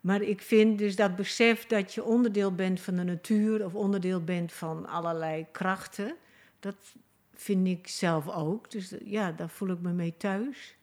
[0.02, 4.24] Maar ik vind dus dat besef dat je onderdeel bent van de natuur of onderdeel
[4.24, 6.16] bent van allerlei krachten,
[6.60, 6.76] dat
[7.34, 8.72] vind ik zelf ook.
[8.72, 10.77] Dus ja, daar voel ik me mee thuis.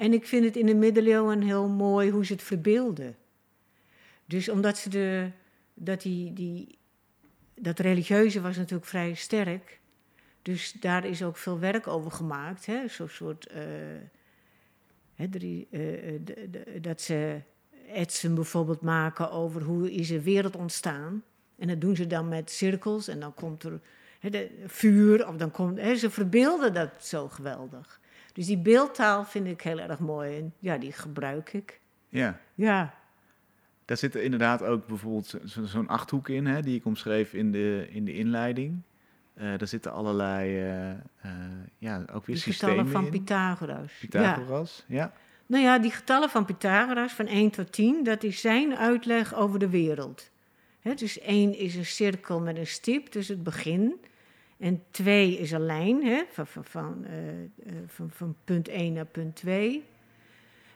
[0.00, 3.16] En ik vind het in de middeleeuwen heel mooi hoe ze het verbeelden.
[4.26, 5.30] Dus omdat ze de,
[5.74, 6.78] dat die, die,
[7.54, 9.80] dat religieuze was natuurlijk vrij sterk.
[10.42, 12.66] Dus daar is ook veel werk over gemaakt.
[12.86, 13.46] Zo'n soort.
[13.46, 13.62] eh,
[15.14, 17.40] hè, eh, eh, de- de- dat ze
[17.92, 21.22] etsen bijvoorbeeld maken over hoe is een wereld ontstaan.
[21.58, 23.80] En dat doen ze dan met cirkels en dan komt er
[24.20, 25.28] hè, de, vuur.
[25.28, 27.99] Of dan komt, hè, ze verbeelden dat zo geweldig.
[28.32, 30.36] Dus die beeldtaal vind ik heel erg mooi.
[30.38, 31.80] En ja, die gebruik ik.
[32.08, 32.94] Ja, Ja,
[33.84, 37.32] Daar zit er inderdaad ook bijvoorbeeld zo- zo- zo'n achthoek in, hè, die ik omschreef
[37.34, 38.80] in de, in de inleiding.
[39.34, 40.96] Eh, daar zitten allerlei, eh, eh,
[41.78, 43.10] ja, ook weer Die systemen getallen van in.
[43.10, 43.92] Pythagoras.
[44.00, 45.12] Pythagoras, ja.
[45.46, 49.58] Nou ja, die getallen van Pythagoras van 1 tot 10, dat is zijn uitleg over
[49.58, 50.30] de wereld.
[50.94, 53.94] Dus 1 is een cirkel met een stip, dus het begin.
[54.60, 58.92] En 2 is een lijn, hè, van, van, van, eh, eh, van, van punt 1
[58.92, 59.84] naar punt 2.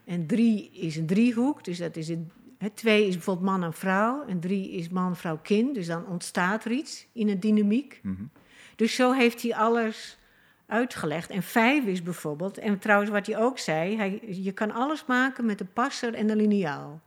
[0.05, 2.31] En 3 is een driehoek, dus dat is een.
[2.75, 5.75] 2 is bijvoorbeeld man en vrouw, en 3 is man, vrouw, kind.
[5.75, 8.01] Dus dan ontstaat er iets in een dynamiek.
[8.03, 8.23] Mhm.
[8.77, 10.19] Dus zo heeft hij alles
[10.67, 11.31] uitgelegd.
[11.31, 15.47] En vijf is bijvoorbeeld, en trouwens wat hij ook zei, hij, je kan alles maken
[15.47, 17.01] met een passer en een liniaal.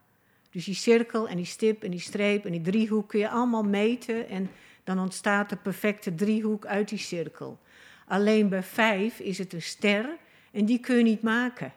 [0.51, 3.63] Dus die cirkel en die stip en die streep en die driehoek kun je allemaal
[3.63, 4.49] meten en
[4.87, 7.59] dan ontstaat de perfecte driehoek uit die cirkel.
[8.05, 10.17] Alleen bij vijf is het een ster
[10.51, 11.73] en die kun je niet maken.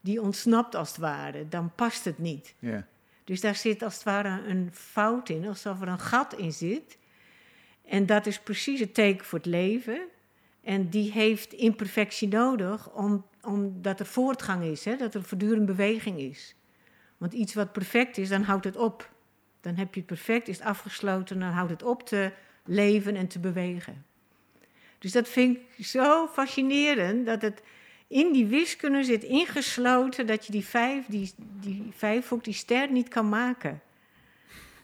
[0.00, 2.54] Die ontsnapt als het ware, dan past het niet.
[2.58, 2.86] ja.
[3.24, 6.98] Dus daar zit als het ware een fout in, alsof er een gat in zit.
[7.84, 10.00] En dat is precies het teken voor het leven.
[10.62, 14.96] En die heeft imperfectie nodig om, omdat er voortgang is, hè?
[14.96, 16.54] dat er voortdurend beweging is.
[17.16, 19.10] Want iets wat perfect is, dan houdt het op.
[19.60, 22.32] Dan heb je het perfect, is het afgesloten, dan houdt het op te
[22.66, 24.04] leven en te bewegen.
[24.98, 27.62] Dus dat vind ik zo fascinerend, dat het
[28.06, 33.08] in die wiskunde zit ingesloten dat je die vijf, die, die vijfhoek, die ster niet
[33.08, 33.80] kan maken.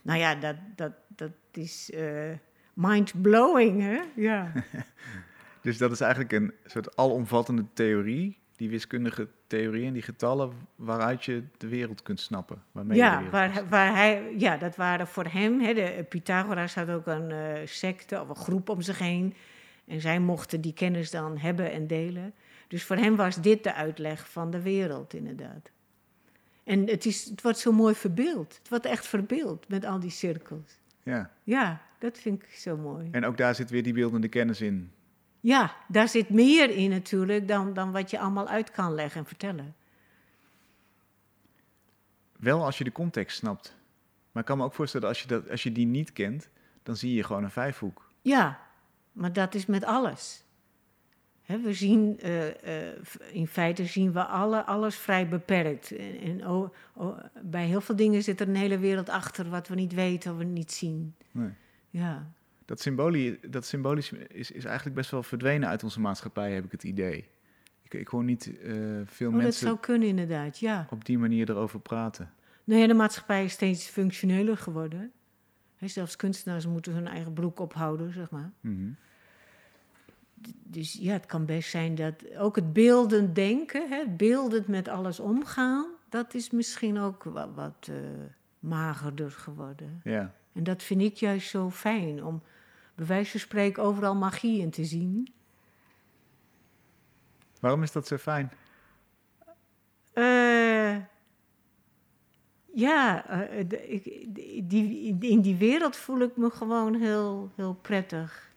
[0.03, 2.31] Nou ja, dat, dat, dat is eh,
[2.75, 4.01] mind-blowing, hè?
[4.15, 4.53] Ja.
[5.63, 11.25] Dus dat is eigenlijk een soort alomvattende theorie, die wiskundige theorie en die getallen waaruit
[11.25, 12.63] je de wereld kunt snappen.
[12.73, 15.61] Waarmee Ja, waar, waar hij, ja, dat waren voor hem.
[15.61, 19.35] Hè, de, Pythagoras had ook een eh, secte of een groep om zich heen.
[19.85, 22.33] En zij mochten die kennis dan hebben en delen.
[22.69, 25.71] Dus voor hem was dit de uitleg van de wereld, inderdaad.
[26.65, 28.59] En het, is, het wordt zo mooi verbeeld.
[28.59, 30.79] Het wordt echt verbeeld met al die cirkels.
[31.03, 33.09] Ja, Ja, dat vind ik zo mooi.
[33.11, 34.91] en ook daar zit weer die beeldende kennis in.
[35.43, 39.27] Ja, daar zit meer in natuurlijk dan, dan wat je allemaal uit kan leggen en
[39.27, 39.75] vertellen.
[42.39, 43.77] Wel als je de context snapt.
[44.33, 46.49] Maar ik kan me ook voorstellen, als je, dat, als je die niet kent,
[46.83, 48.11] dan zie je gewoon een vijfhoek.
[48.21, 48.61] Ja,
[49.13, 50.45] maar dat is met alles.
[51.47, 52.99] We zien, eh, eh,
[53.33, 55.97] in feite zien we alle, alles vrij beperkt.
[55.97, 59.69] En, en oh, oh, bij heel veel dingen zit er een hele wereld achter wat
[59.69, 61.15] we niet weten of we niet zien.
[61.31, 61.51] Nee.
[61.91, 62.33] Ja,
[62.73, 66.73] Dat, symbolie, dat symbolisch is, is eigenlijk best wel verdwenen uit onze maatschappij, heb ik
[66.73, 67.29] het idee.
[67.83, 68.73] Ik, ik hoor niet eh,
[69.05, 70.87] veel oh, dat mensen zou kunnen inderdaad, ja.
[70.91, 72.33] op die manier erover praten.
[72.65, 75.13] Nou ja, de maatschappij is steeds functioneler geworden.
[75.77, 78.53] Hè, zelfs kunstenaars moeten hun eigen broek ophouden, zeg maar.
[78.61, 78.91] Mhm.
[80.63, 85.21] Dus ja, het kan best zijn dat ook het beeldend denken, hè, beeldend met alles
[85.21, 87.97] omgaan, dat is misschien ook wat, wat eh,
[88.59, 90.01] magerder geworden.
[90.05, 90.35] Ja.
[90.53, 92.43] En dat vind ik juist zo fijn, om
[92.95, 95.33] bij wijze van spreken overal magie in te zien.
[97.61, 98.53] Waarom is dat zo fijn?
[100.13, 100.97] Eh,
[102.75, 104.05] ja, eh, de- ik,
[104.71, 108.51] die, in die wereld voel ik me gewoon heel, heel prettig.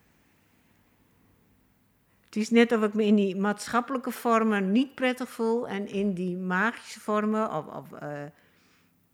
[2.24, 6.14] Het is net of ik me in die maatschappelijke vormen niet prettig voel en in
[6.14, 8.24] die magische vormen, of, of eh,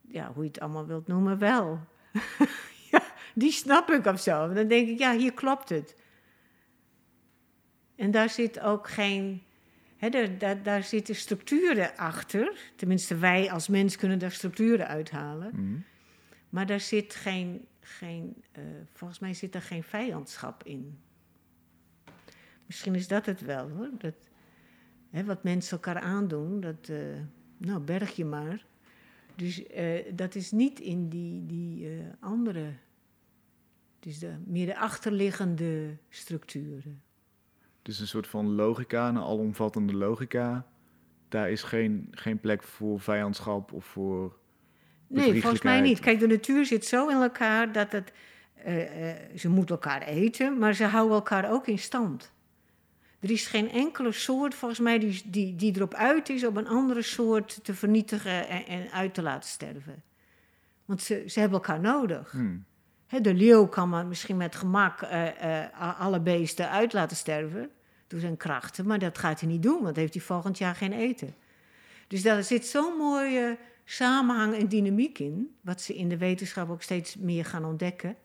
[0.00, 1.78] ja, hoe je het allemaal wilt noemen, wel.
[3.34, 4.52] die snap ik of zo.
[4.52, 5.94] Dan denk ik, ja, hier klopt het.
[7.96, 9.42] En daar zit ook geen.
[9.96, 12.72] Hè, daar, daar, daar zitten structuren achter.
[12.76, 15.50] Tenminste, wij als mens kunnen daar structuren uithalen.
[15.52, 15.78] Mhm.
[16.48, 17.66] Maar daar zit geen.
[17.80, 20.98] geen eh, volgens mij zit er geen vijandschap in.
[22.66, 23.90] Misschien is dat het wel hoor.
[23.98, 24.14] Dat,
[25.10, 26.88] hè, wat mensen elkaar aandoen, dat.
[26.88, 26.96] eh,
[27.56, 28.64] nou, berg je maar.
[29.36, 31.88] Dus eh, dat is niet in die, die
[32.20, 32.72] andere.
[34.02, 37.02] Dus de, meer de achterliggende structuren.
[37.82, 40.66] Dus een soort van logica, een alomvattende logica.
[41.28, 44.36] Daar is geen, geen plek voor vijandschap of voor.
[45.06, 46.00] Nee, volgens mij niet.
[46.00, 48.12] Kijk, de natuur zit zo in elkaar dat het.
[48.54, 52.32] eh, eh, ze moeten elkaar eten, maar ze houden elkaar ook in stand.
[53.20, 56.68] Er is geen enkele soort, volgens mij, die, die, die erop uit is om een
[56.68, 60.02] andere soort te vernietigen en, en uit te laten sterven.
[60.84, 62.30] Want ze, ze hebben elkaar nodig.
[62.30, 62.64] Hmm.
[63.20, 67.70] De leeuw kan maar misschien met gemak eh, eh, alle beesten uit laten sterven
[68.06, 70.92] door zijn krachten, maar dat gaat hij niet doen, want heeft hij volgend jaar geen
[70.92, 71.34] eten.
[72.08, 76.82] Dus daar zit zo'n mooie samenhang en dynamiek in, wat ze in de wetenschap ook
[76.82, 78.16] steeds meer gaan ontdekken.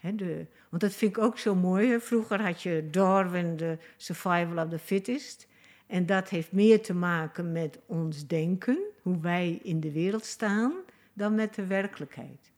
[0.00, 2.00] De, want dat vind ik ook zo mooi.
[2.00, 5.46] Vroeger had je Darwin, de survival of the fittest.
[5.86, 10.72] En dat heeft meer te maken met ons denken, hoe wij in de wereld staan,
[11.12, 12.52] dan met de werkelijkheid.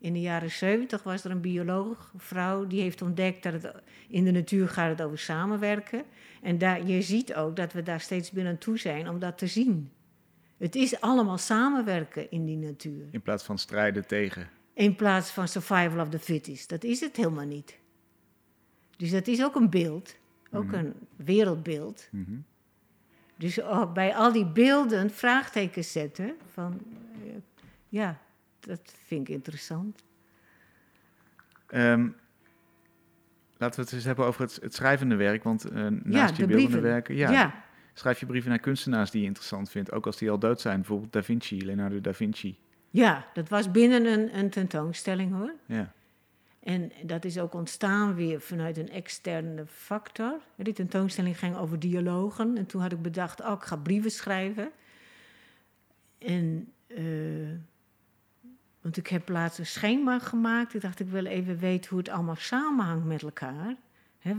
[0.00, 3.74] In de jaren 70 was er een bioloog, een vrouw, die heeft ontdekt dat het
[4.08, 6.04] in de natuur gaat het over samenwerken.
[6.42, 9.46] En daar, je ziet ook dat we daar steeds aan toe zijn om dat te
[9.46, 9.90] zien.
[10.58, 13.06] Het is allemaal samenwerken in die natuur.
[13.10, 14.48] In plaats van strijden tegen.
[14.74, 16.68] In plaats van survival of the fittest.
[16.68, 17.78] Dat is het helemaal niet.
[18.96, 20.16] Dus dat is ook een beeld,
[20.52, 20.74] ook Mhm.
[20.74, 22.08] een wereldbeeld.
[22.10, 22.36] Mhm.
[23.36, 26.80] Dus ook bij al die beelden vraagtekens zetten van,
[27.24, 27.32] eh,
[27.88, 28.20] ja,
[28.60, 30.02] dat vind ik interessant.
[31.66, 32.08] Ehm,
[33.56, 35.42] laten we het eens hebben over het, het schrijvende werk.
[35.42, 36.82] Want eh, naast ja, je de beeldende brieven.
[36.82, 37.16] werken...
[37.16, 39.92] Ja, ja, schrijf je brieven naar kunstenaars die je interessant vindt.
[39.92, 40.76] Ook als die al dood zijn.
[40.76, 42.58] Bijvoorbeeld Da Vinci, Leonardo da Vinci.
[42.90, 45.54] ja, dat was binnen een, een tentoonstelling hoor.
[45.66, 45.92] Ja.
[46.60, 50.40] En dat is ook ontstaan weer vanuit een externe factor.
[50.56, 52.56] Die tentoonstelling ging over dialogen.
[52.56, 54.70] En toen had ik bedacht, oh, ik ga brieven schrijven.
[56.18, 57.04] En, eh,
[58.80, 60.74] want ik heb laatst een schema gemaakt.
[60.74, 63.76] Ik dacht, ik wil even weten hoe het allemaal samenhangt met elkaar.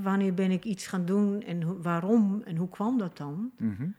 [0.01, 3.51] Wanneer ben ik iets gaan doen en waarom en hoe kwam dat dan?
[3.57, 3.89] Mhm.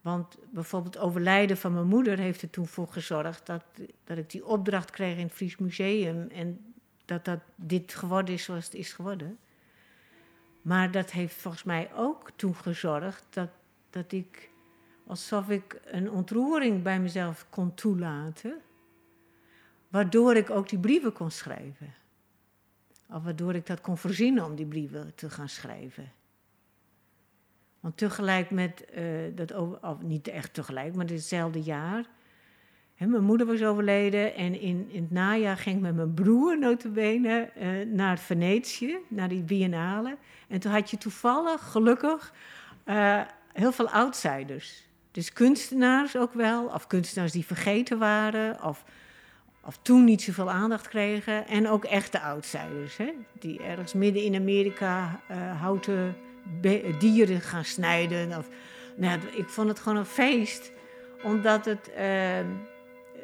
[0.00, 3.64] Want bijvoorbeeld het overlijden van mijn moeder heeft er toen voor gezorgd dat,
[4.04, 8.44] dat ik die opdracht kreeg in het Fries Museum en dat, dat dit geworden is
[8.44, 9.38] zoals het is geworden.
[10.62, 13.48] Maar dat heeft volgens mij ook toen gezorgd dat,
[13.90, 14.50] dat ik,
[15.06, 18.60] alsof ik een ontroering bij mezelf kon toelaten,
[19.88, 21.94] waardoor ik ook die brieven kon schrijven.
[23.10, 26.12] Of waardoor ik dat kon voorzien om die brieven te gaan schrijven.
[27.80, 32.04] Want tegelijk met eh, dat of niet echt tegelijk, maar hetzelfde jaar.
[32.98, 37.50] Mijn moeder was overleden en in, in het najaar ging ik met mijn broer notabene
[37.54, 40.16] eh naar Venetië, naar die biennale.
[40.48, 42.32] En toen had je toevallig, gelukkig,
[42.84, 43.20] eh,
[43.52, 44.86] heel veel outsiders.
[45.10, 48.84] Dus kunstenaars ook wel, of kunstenaars die vergeten waren, of,
[49.64, 51.46] of toen niet zoveel aandacht kregen.
[51.46, 56.16] En ook echte outsiders, hè, die ergens midden in Amerika eh, houten
[56.98, 58.38] dieren gaan snijden.
[58.38, 58.48] Of,
[58.96, 60.72] nou, ik vond het gewoon een feest,
[61.22, 62.46] omdat het, eh, eh,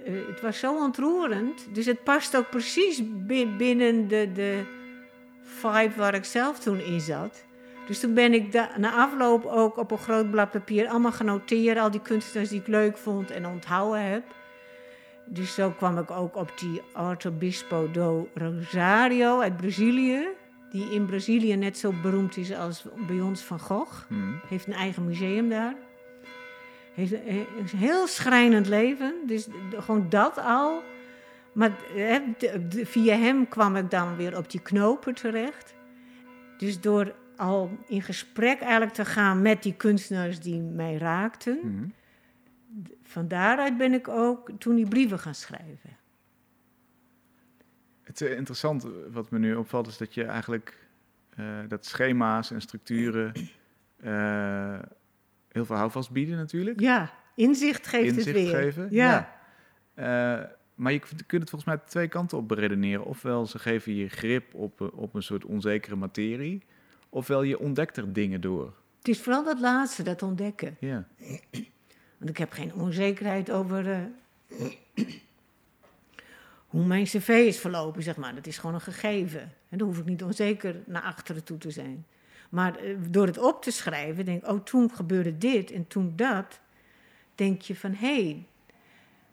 [0.05, 1.67] het was zo ontroerend.
[1.75, 4.63] Dus het past ook precies bi- binnen de, de
[5.43, 7.45] vibe waar ik zelf toen in zat.
[7.87, 11.79] Dus toen ben ik na afloop ook op een groot blad papier allemaal genoteerd.
[11.79, 14.23] Al die kunstenaars die ik leuk vond en onthouden heb.
[15.27, 20.27] Dus zo kwam ik ook op die Artobispo do Rosario uit Brazilië.
[20.71, 24.11] Die in Brazilië net zo beroemd is als bij ons Van Gogh.
[24.11, 24.33] Mhm.
[24.49, 25.75] Heeft een eigen museum daar.
[26.95, 29.15] Heeft een, een heel schrijnend leven.
[29.27, 30.83] Dus gewoon dat al.
[31.53, 31.73] Maar
[32.85, 35.75] via hem kwam ik dan weer op die knopen terecht.
[36.57, 41.59] Dus door al in gesprek eigenlijk te gaan met die kunstenaars die mij raakten.
[41.63, 41.85] Mhm.
[43.15, 45.97] Van daaruit ben ik ook toen die brieven gaan schrijven.
[48.03, 50.89] Het is interessant, wat me nu opvalt, is dat je eigenlijk
[51.37, 53.33] eh, dat schema's en structuren
[53.97, 54.79] eh,
[55.49, 56.81] heel veel houvast bieden natuurlijk.
[56.81, 58.55] Ja, inzicht geeft Inzicht het weer.
[58.55, 58.87] geven.
[58.91, 59.37] Ja.
[59.95, 60.41] Eh,
[60.75, 63.05] maar je kunt het volgens mij twee kanten op beredeneren.
[63.05, 66.63] Ofwel ze geven je grip op, eh, op een soort onzekere materie,
[67.09, 68.75] ofwel je ontdekt er dingen door.
[68.99, 70.77] Het is vooral dat laatste, dat ontdekken.
[70.81, 71.07] Ja.
[72.19, 73.99] Want ik heb geen onzekerheid over eh,
[76.73, 78.35] hoe mijn cv is verlopen, zeg maar.
[78.35, 79.53] Dat is gewoon een gegeven.
[79.69, 82.07] En dan hoef ik niet onzeker naar achteren toe te zijn.
[82.51, 86.13] Maar eh, door het op te schrijven, denk ik, oh, toen gebeurde dit en toen
[86.17, 86.61] dat.
[87.35, 88.23] Denk je van, hé.
[88.23, 88.47] Hey,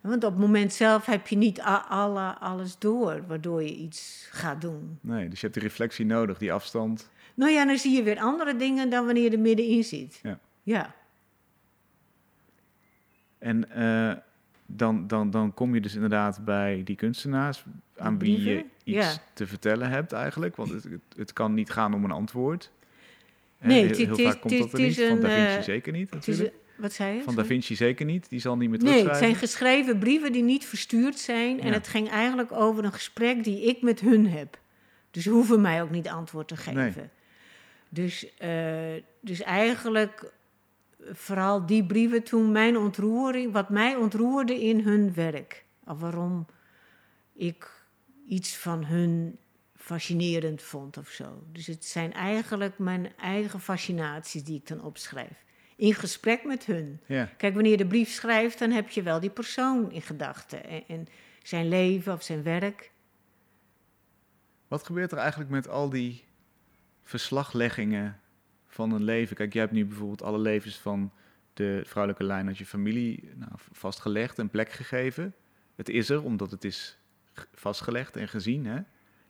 [0.01, 4.61] want op het moment zelf heb je niet alle, alles door, waardoor je iets gaat
[4.61, 4.99] doen.
[5.01, 7.09] Nee, dus je hebt die reflectie nodig, die afstand.
[7.33, 10.19] Nou ja, dan zie je weer andere dingen dan wanneer je er middenin zit.
[10.23, 10.39] Ja.
[10.63, 10.95] Ja.
[13.41, 14.17] En eh,
[14.65, 17.63] dan, dan, dan kom je dus inderdaad bij die kunstenaars
[17.97, 19.13] aan wie je iets ja.
[19.33, 20.55] te vertellen hebt eigenlijk.
[20.55, 22.71] Want het, het, kan niet gaan om een antwoord.
[23.59, 25.01] Nee, heel, het- heel vaak komt dat er niet.
[25.01, 26.53] Van Da Vinci eh, zeker niet natuurlijk.
[26.75, 27.21] wat zei je?
[27.21, 27.45] Van Da.
[27.45, 28.29] Vinci zeker niet.
[28.29, 31.61] Die zal niet meer Nee, het zijn geschreven brieven die niet verstuurd zijn.
[31.61, 34.59] En het ging eigenlijk over een gesprek die ik met hun heb.
[35.11, 36.93] Dus ze hoeven mij ook niet antwoord te geven.
[36.95, 37.09] Nee.
[37.89, 40.31] Dus, eh, dus eigenlijk
[41.11, 45.65] vooral die brieven toen mijn ontroering, wat mij ontroerde in hun werk.
[45.85, 46.45] Of waarom
[47.33, 47.85] ik
[48.27, 49.37] iets van hun
[49.75, 51.43] fascinerend vond of zo.
[51.51, 55.45] Dus het zijn eigenlijk mijn eigen fascinaties die ik dan opschrijf.
[55.75, 56.99] In gesprek met hun.
[57.05, 57.25] Ja.
[57.37, 60.63] Kijk, wanneer je de brief schrijft, dan heb je wel die persoon in gedachten.
[60.63, 61.07] En, en
[61.43, 62.91] zijn leven of zijn werk.
[64.67, 66.23] Wat gebeurt er eigenlijk met al die
[67.03, 68.20] verslagleggingen
[68.71, 69.35] van een leven?
[69.35, 71.11] Kijk, jij hebt nu bijvoorbeeld alle levens van
[71.53, 75.35] de vrouwelijke lijn uit je familie nou, vastgelegd en plek gegeven.
[75.75, 76.97] het is er omdat het is
[77.53, 78.65] vastgelegd en gezien.
[78.65, 78.79] Hè?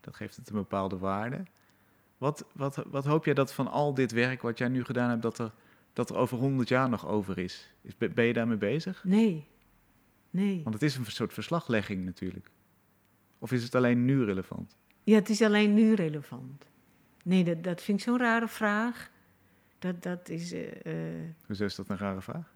[0.02, 1.44] Dat geeft het een bepaalde waarde.
[2.18, 5.22] Wat, wat, wat hoop jij dat van al dit werk wat jij nu gedaan hebt,
[5.22, 5.52] dat er,
[5.94, 7.74] dat er over 100 jaar nog over is?
[7.98, 9.04] ben je daarmee bezig?
[9.04, 9.48] Nee.
[10.30, 10.62] Nee.
[10.64, 12.50] Want het is een soort verslaglegging natuurlijk.
[13.40, 14.78] Of is het alleen nu relevant?
[15.04, 16.70] Ja, het is alleen nu relevant.
[17.24, 19.12] Nee, dat, dat vind ik zo'n rare vraag.
[19.82, 20.52] Dat, dat is.
[20.52, 22.54] eh, eh, Hoezo is dat een rare vraag?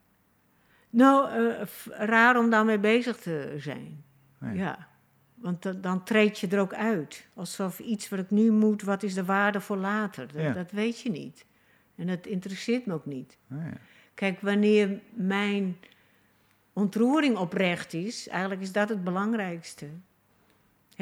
[0.89, 4.03] nou, eh, raar om daarmee bezig te zijn.
[4.39, 4.57] Nee.
[4.57, 4.87] Ja.
[5.35, 7.27] Want dan, treed je er ook uit.
[7.33, 10.27] Alsof iets wat ik nu moet, wat is de waarde voor later?
[10.33, 10.53] Dat, Ja.
[10.53, 11.45] dat weet je niet.
[11.95, 13.37] En dat interesseert me ook niet.
[13.47, 13.73] Ja.
[14.13, 15.77] Kijk, wanneer mijn
[16.73, 19.87] ontroering oprecht is, eigenlijk is dat het belangrijkste.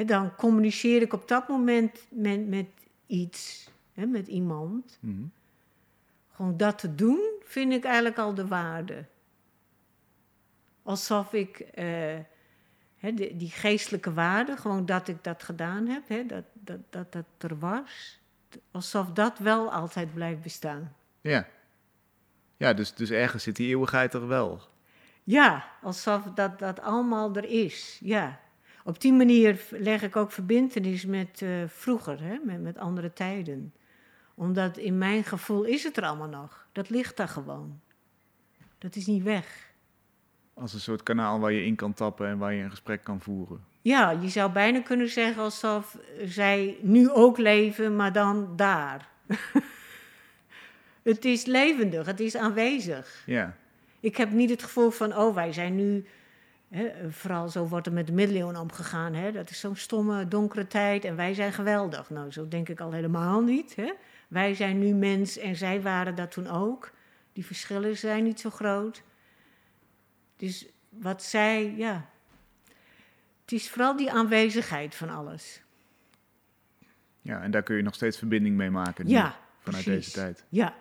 [0.06, 2.68] Dan communiceer ik op dat moment met, met
[3.08, 4.98] iets, hè, met iemand.
[5.02, 5.22] Mhm.
[6.36, 9.06] Gewoon dat te doen, vind ik eigenlijk al de waarde.
[10.84, 12.18] Alsof ik eh,
[13.00, 17.26] die, die geestelijke waarde, gewoon dat ik dat gedaan heb, hè, dat, dat, dat dat
[17.38, 18.20] er was,
[18.72, 20.96] alsof dat wel altijd blijft bestaan.
[21.22, 21.48] Ja,
[22.58, 24.62] ja dus, dus ergens zit die eeuwigheid er wel.
[25.24, 28.00] Ja, alsof dat, dat allemaal er is.
[28.04, 28.40] Ja.
[28.84, 33.74] Op die manier leg ik ook verbindenis met eh, vroeger, hè, met, met andere tijden.
[34.36, 36.68] Omdat in mijn gevoel is het er allemaal nog.
[36.72, 37.80] Dat ligt daar gewoon.
[38.78, 39.72] Dat is niet weg.
[40.54, 43.22] Als een soort kanaal waar je in kan tappen en waar je een gesprek kan
[43.22, 43.66] voeren.
[43.82, 49.08] Ja, je zou bijna kunnen zeggen alsof zij nu ook leven, maar dan daar.
[51.04, 53.24] het is levendig, het is aanwezig.
[53.26, 53.56] Ja,
[54.00, 56.06] Ik heb niet het gevoel van, oh, wij zijn nu.
[56.70, 59.14] Hè, vooral zo wordt er met de middeleeuwen omgegaan.
[59.14, 62.10] Hè, dat is zo'n stomme, donkere tijd en wij zijn geweldig.
[62.10, 63.76] Nou, zo denk ik al helemaal niet.
[63.76, 63.94] Hè.
[64.34, 66.92] Wij zijn nu mens en zij waren dat toen ook.
[67.34, 69.04] Die verschillen zijn niet zo groot.
[70.38, 72.10] Dus wat zij, ja.
[73.42, 75.62] Het is vooral die aanwezigheid van alles.
[77.22, 79.06] ja, en daar kun je nog steeds verbinding mee maken.
[79.06, 80.06] nu, Ja, vanuit precies.
[80.06, 80.46] deze tijd.
[80.50, 80.76] Ja,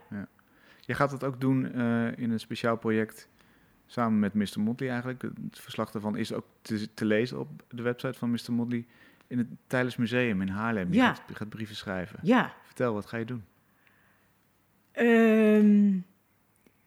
[0.80, 3.28] Je gaat het ook doen eh, in een speciaal project
[3.86, 4.61] samen met Mr.
[4.61, 5.22] Motley eigenlijk.
[5.22, 8.53] Het verslag daarvan is ook te, te lezen op de website van Mr.
[8.53, 8.86] Motley
[9.32, 10.88] in het Tijdens Museum in Haarlem.
[10.92, 11.14] Je, Ja.
[11.14, 12.18] gaat, gaat brieven schrijven.
[12.22, 12.54] ja.
[12.64, 13.44] Vertel, wat ga je doen?
[14.92, 15.98] Ehm,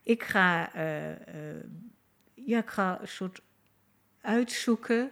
[0.04, 1.64] ik ga, eh, eh,
[2.34, 3.42] ja, ik ga een soort
[4.22, 5.12] uitzoeken.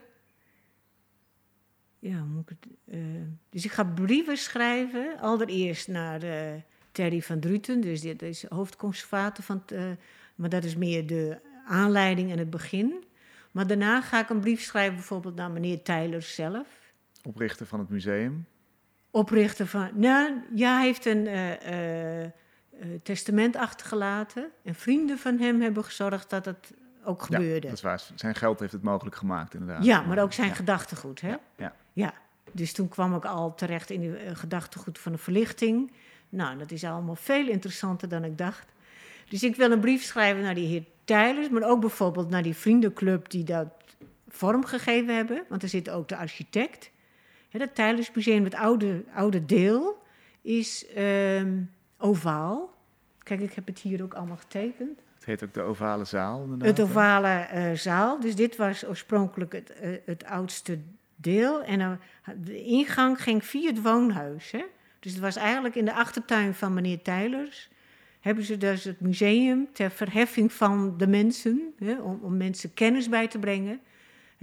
[1.99, 2.99] Ja, hoe moet ik het, eh,
[3.49, 6.19] dus ik ga brieven schrijven, allereerst naar
[6.91, 9.97] Terry van Druten, dus dit is hoofdconservator van het,
[10.35, 13.03] maar dat is meer de aanleiding en het begin.
[13.51, 16.82] Maar daarna ga ik een brief schrijven bijvoorbeeld naar meneer Tyler zelf
[17.23, 18.45] Oprichter van het museum.
[19.11, 19.89] oprichter van.
[19.93, 22.31] Nou, ja, hij heeft een eh, eh, eh,
[23.03, 24.49] testament achtergelaten.
[24.63, 27.67] En vrienden van hem hebben gezorgd dat het ook Ja, gebeurde.
[27.67, 28.01] dat is waar.
[28.15, 29.85] Zijn geld heeft het mogelijk gemaakt, inderdaad.
[29.85, 30.53] Ja, maar ook zijn Ja.
[30.53, 31.21] gedachtegoed.
[31.21, 31.29] Hè?
[31.29, 31.73] Ja, ja.
[31.93, 32.13] Ja,
[32.51, 35.91] dus toen kwam ik al terecht in de gedachtegoed van de verlichting.
[36.29, 38.65] Nou, dat is allemaal veel interessanter dan ik dacht.
[39.29, 42.55] Dus ik wil een brief schrijven naar die heer Tijlers, maar ook bijvoorbeeld naar die
[42.55, 43.67] vriendenclub die dat
[44.27, 45.43] vormgegeven hebben.
[45.49, 46.91] Want er zit ook de architect.
[47.59, 50.01] Dat Tijlersmuseum, het oude, oude deel,
[50.41, 51.61] is ehm,
[51.97, 52.73] ovaal.
[53.23, 54.99] Kijk, ik heb het hier ook allemaal getekend.
[55.15, 56.67] Het heet ook de ovale zaal, inderdaad.
[56.67, 58.19] Het ovale eh, zaal.
[58.19, 60.79] Dus dit was oorspronkelijk het, eh, het oudste
[61.15, 61.63] deel.
[61.63, 61.99] En
[62.43, 64.51] de ingang ging via het woonhuis.
[64.51, 64.63] Hè?
[64.99, 67.69] Dus het was eigenlijk in de achtertuin van meneer Tijlers.
[68.19, 71.73] Hebben ze dus het museum ter verheffing van de mensen.
[71.77, 72.01] Hè?
[72.01, 73.79] Om, om mensen kennis bij te brengen.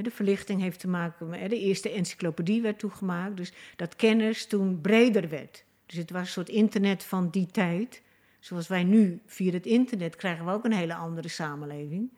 [0.03, 1.51] De verlichting heeft te maken met.
[1.51, 3.37] De eerste encyclopedie werd toegemaakt.
[3.37, 5.65] Dus dat kennis toen breder werd.
[5.87, 8.03] Dus het was een soort internet van die tijd.
[8.41, 12.11] Zoals wij nu via het internet krijgen we ook een hele andere samenleving.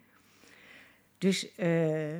[1.19, 2.19] Dus, eh,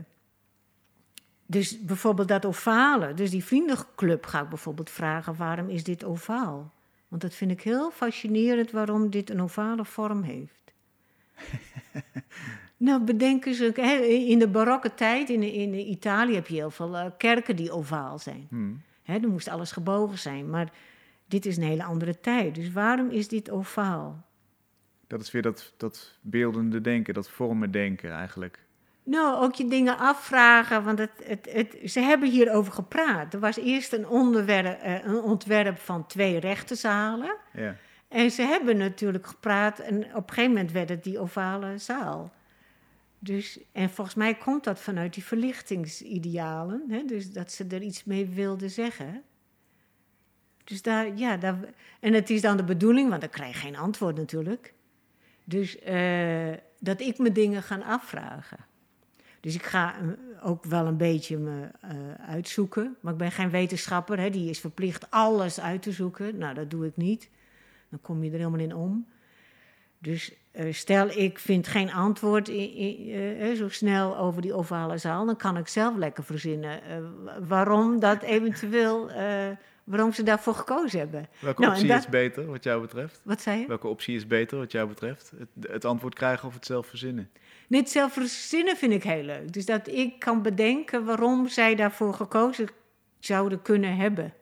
[1.47, 6.73] dus bijvoorbeeld dat ovale, dus die vriendenclub ga ik bijvoorbeeld vragen: waarom is dit ovaal?
[7.09, 10.73] Want dat vind ik heel fascinerend waarom dit een ovale vorm heeft.
[12.83, 16.97] nou, bedenken ze, hè, in de barokke tijd in, in Italië heb je heel veel
[16.97, 18.47] eh, kerken die ovaal zijn.
[18.49, 18.83] Hmm.
[19.03, 20.51] Hè, moest alles gebogen zijn.
[20.51, 20.73] Maar
[21.27, 22.55] dit is een hele andere tijd.
[22.55, 24.25] Dus waarom is dit ovaal?
[25.07, 28.59] Dat is weer dat, dat beeldende denken, dat vormen denken eigenlijk.
[29.03, 33.35] Nou, ook je dingen afvragen, want het, het, het, ze hebben hierover gepraat.
[33.35, 37.37] Er was eerst een, onderwerp, eh, een ontwerp van twee rechtenzalen.
[37.53, 37.77] Ja.
[38.09, 42.33] En ze hebben natuurlijk gepraat en op een gegeven moment werd het die ovale zaal.
[43.25, 46.85] Dus, en volgens mij komt dat vanuit die verlichtingsidealen.
[46.89, 47.05] Hè?
[47.05, 49.23] Dus dat ze er iets mee wilden zeggen.
[50.65, 51.59] Dus daar, ja, daar,
[52.01, 54.75] en het is dan de bedoeling, want dan krijg je geen antwoord natuurlijk.
[55.45, 58.59] Dus eh, dat ik me dingen ga afvragen.
[59.41, 60.09] Dus ik ga eh,
[60.47, 62.97] ook wel een beetje me eh, uitzoeken.
[63.01, 66.39] Maar ik ben geen wetenschapper, hè, die is verplicht alles uit te zoeken.
[66.39, 67.31] Nou, dat doe ik niet.
[67.89, 69.07] Dan kom je er helemaal in om.
[69.99, 72.53] Dus eh, stel ik vind geen antwoord i-
[72.87, 76.81] i- eh, eh, zo snel over die ovale zaal, dan kan ik zelf lekker verzinnen
[77.25, 79.11] wa- waarom dat eventueel,
[79.85, 81.29] waarom ze daarvoor gekozen hebben.
[81.41, 83.21] Welke Nou, optie dat- is beter wat jou betreft?
[83.25, 83.67] Wat zei je?
[83.67, 85.33] Welke optie is beter wat jou betreft?
[85.39, 87.31] Het, het antwoord krijgen of het zelf verzinnen?
[87.69, 89.53] Dit zelf verzinnen vind ik heel leuk.
[89.53, 92.69] Dus dat ik kan bedenken waarom zij daarvoor gekozen
[93.19, 94.35] zouden kunnen hebben.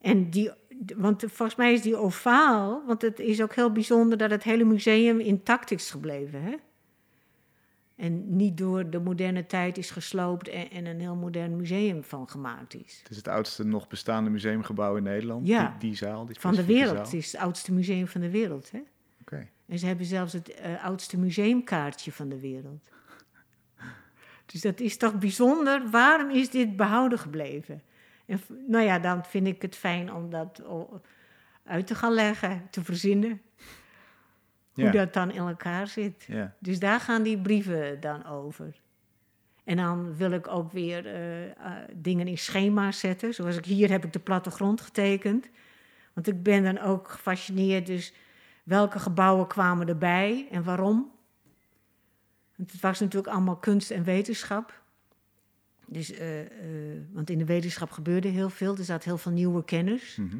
[0.00, 0.50] En die,
[0.96, 4.64] want volgens mij is die ovaal, want het is ook heel bijzonder dat het hele
[4.64, 6.42] museum intact is gebleven.
[6.42, 6.54] Hè?
[7.96, 12.28] En niet door de moderne tijd is gesloopt en, en een heel modern museum van
[12.28, 12.98] gemaakt is.
[13.02, 15.46] Het is het oudste nog bestaande museumgebouw in Nederland.
[15.46, 15.68] Ja.
[15.68, 16.26] Die, die zaal.
[16.26, 16.98] Die Van de wereld.
[16.98, 18.70] Het is het oudste museum van de wereld.
[18.70, 18.82] Hè?
[19.20, 19.48] Oké.
[19.66, 22.88] En ze hebben zelfs het eh, oudste museumkaartje van de wereld.
[24.46, 25.90] Dus dat is toch bijzonder.
[25.90, 27.82] Waarom is dit behouden gebleven?
[28.26, 30.62] En nou ja, dan vind ik het fijn om dat
[31.64, 33.42] uit te gaan leggen, te verzinnen.
[34.72, 34.90] Hoe Ja.
[34.90, 36.24] dat dan in elkaar zit.
[36.28, 36.54] Ja.
[36.58, 38.80] Dus daar gaan die brieven dan over.
[39.64, 41.54] En dan wil ik ook weer eh, eh,
[41.92, 43.34] dingen in schema's zetten.
[43.34, 45.48] Zoals ik hier heb ik de plattegrond getekend.
[46.12, 47.86] Want ik ben dan ook gefascineerd.
[47.86, 48.12] Dus
[48.64, 51.12] welke gebouwen kwamen erbij en waarom?
[52.56, 54.82] Want het was natuurlijk allemaal kunst en wetenschap.
[55.86, 56.46] Dus, eh, eh,
[57.12, 58.76] want in de wetenschap gebeurde heel veel.
[58.76, 60.16] Er zat heel veel nieuwe kennis.
[60.20, 60.36] Mhm.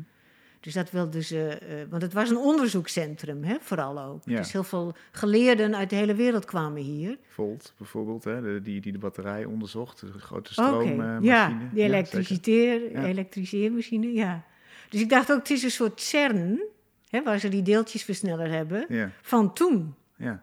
[0.60, 4.22] Dus dat wilden ze, eh, want het was een onderzoekscentrum, hè, vooral ook.
[4.24, 4.36] Ja.
[4.36, 7.18] Dus heel veel geleerden uit de hele wereld kwamen hier.
[7.28, 10.00] Volt bijvoorbeeld, hè, de, die, die de batterij onderzocht.
[10.00, 11.18] De grote stroommachine.
[11.20, 13.04] ja, die elektriciteer, Ja.
[13.04, 14.44] elektriceermachine, ja.
[14.88, 16.62] Dus ik dacht ook, het is een soort CERN,
[17.08, 19.94] hè, waar ze die deeltjesversneller hebben, Ja, van toen.
[20.16, 20.42] ja.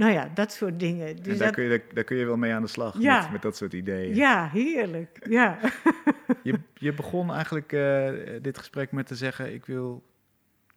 [0.00, 1.06] Nou ja, dat soort dingen.
[1.06, 2.98] en Dus daar, dat, kun je, daar, daar kun je wel mee aan de slag
[2.98, 3.22] Ja.
[3.22, 4.14] met, met dat soort ideeën.
[4.14, 5.26] ja, heerlijk.
[5.28, 5.58] Ja.
[6.42, 8.08] Je, je begon eigenlijk eh,
[8.42, 10.02] dit gesprek met te zeggen: ik wil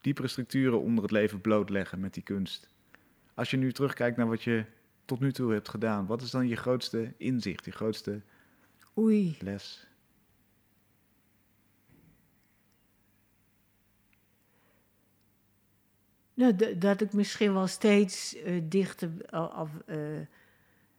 [0.01, 2.69] diepere structuren onder het leven blootleggen met die kunst.
[3.34, 4.65] Als je nu terugkijkt naar wat je
[5.05, 8.21] tot nu toe hebt gedaan, wat is dan je grootste inzicht, je grootste
[8.97, 9.38] Oei.
[9.39, 9.88] les?
[16.34, 19.97] Nou, dat ik misschien wel steeds eh, dichter of eh,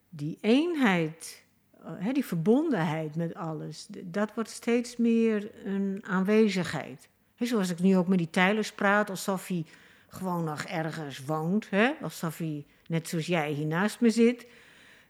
[0.09, 7.09] die eenheid, eh, hè, die verbondenheid met alles, dat wordt steeds meer een aanwezigheid.
[7.39, 9.64] Zoals ik nu ook met die Tijlers praat, alsof hij
[10.09, 11.93] gewoon nog ergens woont, hè?
[12.03, 14.47] alsof hij net zoals jij hier naast me zit.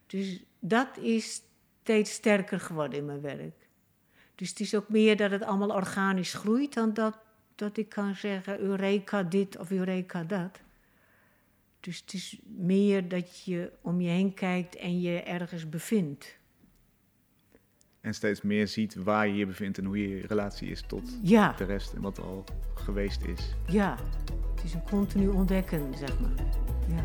[0.06, 1.42] Dus dat is
[1.80, 3.68] steeds sterker geworden in mijn werk.
[4.34, 7.23] Dus het is ook meer dat het allemaal organisch groeit dan dat
[7.54, 10.60] dat ik kan zeggen Eureka dit of Eureka dat.
[11.80, 16.36] Dus het is meer dat je om je heen kijkt en je ergens bevindt.
[18.00, 21.52] En steeds meer ziet waar je je bevindt en hoe je relatie is tot Ja,
[21.52, 22.44] de rest en wat al
[22.74, 23.54] geweest is.
[23.68, 23.96] ja.
[24.54, 26.32] Het is een continu ontdekken, zeg maar.
[26.88, 27.04] Ja,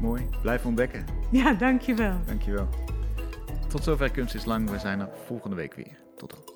[0.00, 0.28] Mooi.
[0.42, 1.04] Blijf ontdekken.
[1.30, 2.20] ja dankjewel.
[2.26, 2.68] Dankjewel.
[3.68, 4.70] Tot zover Kunst is Lang.
[4.70, 5.98] We zijn er volgende week weer.
[6.16, 6.53] Tot dan.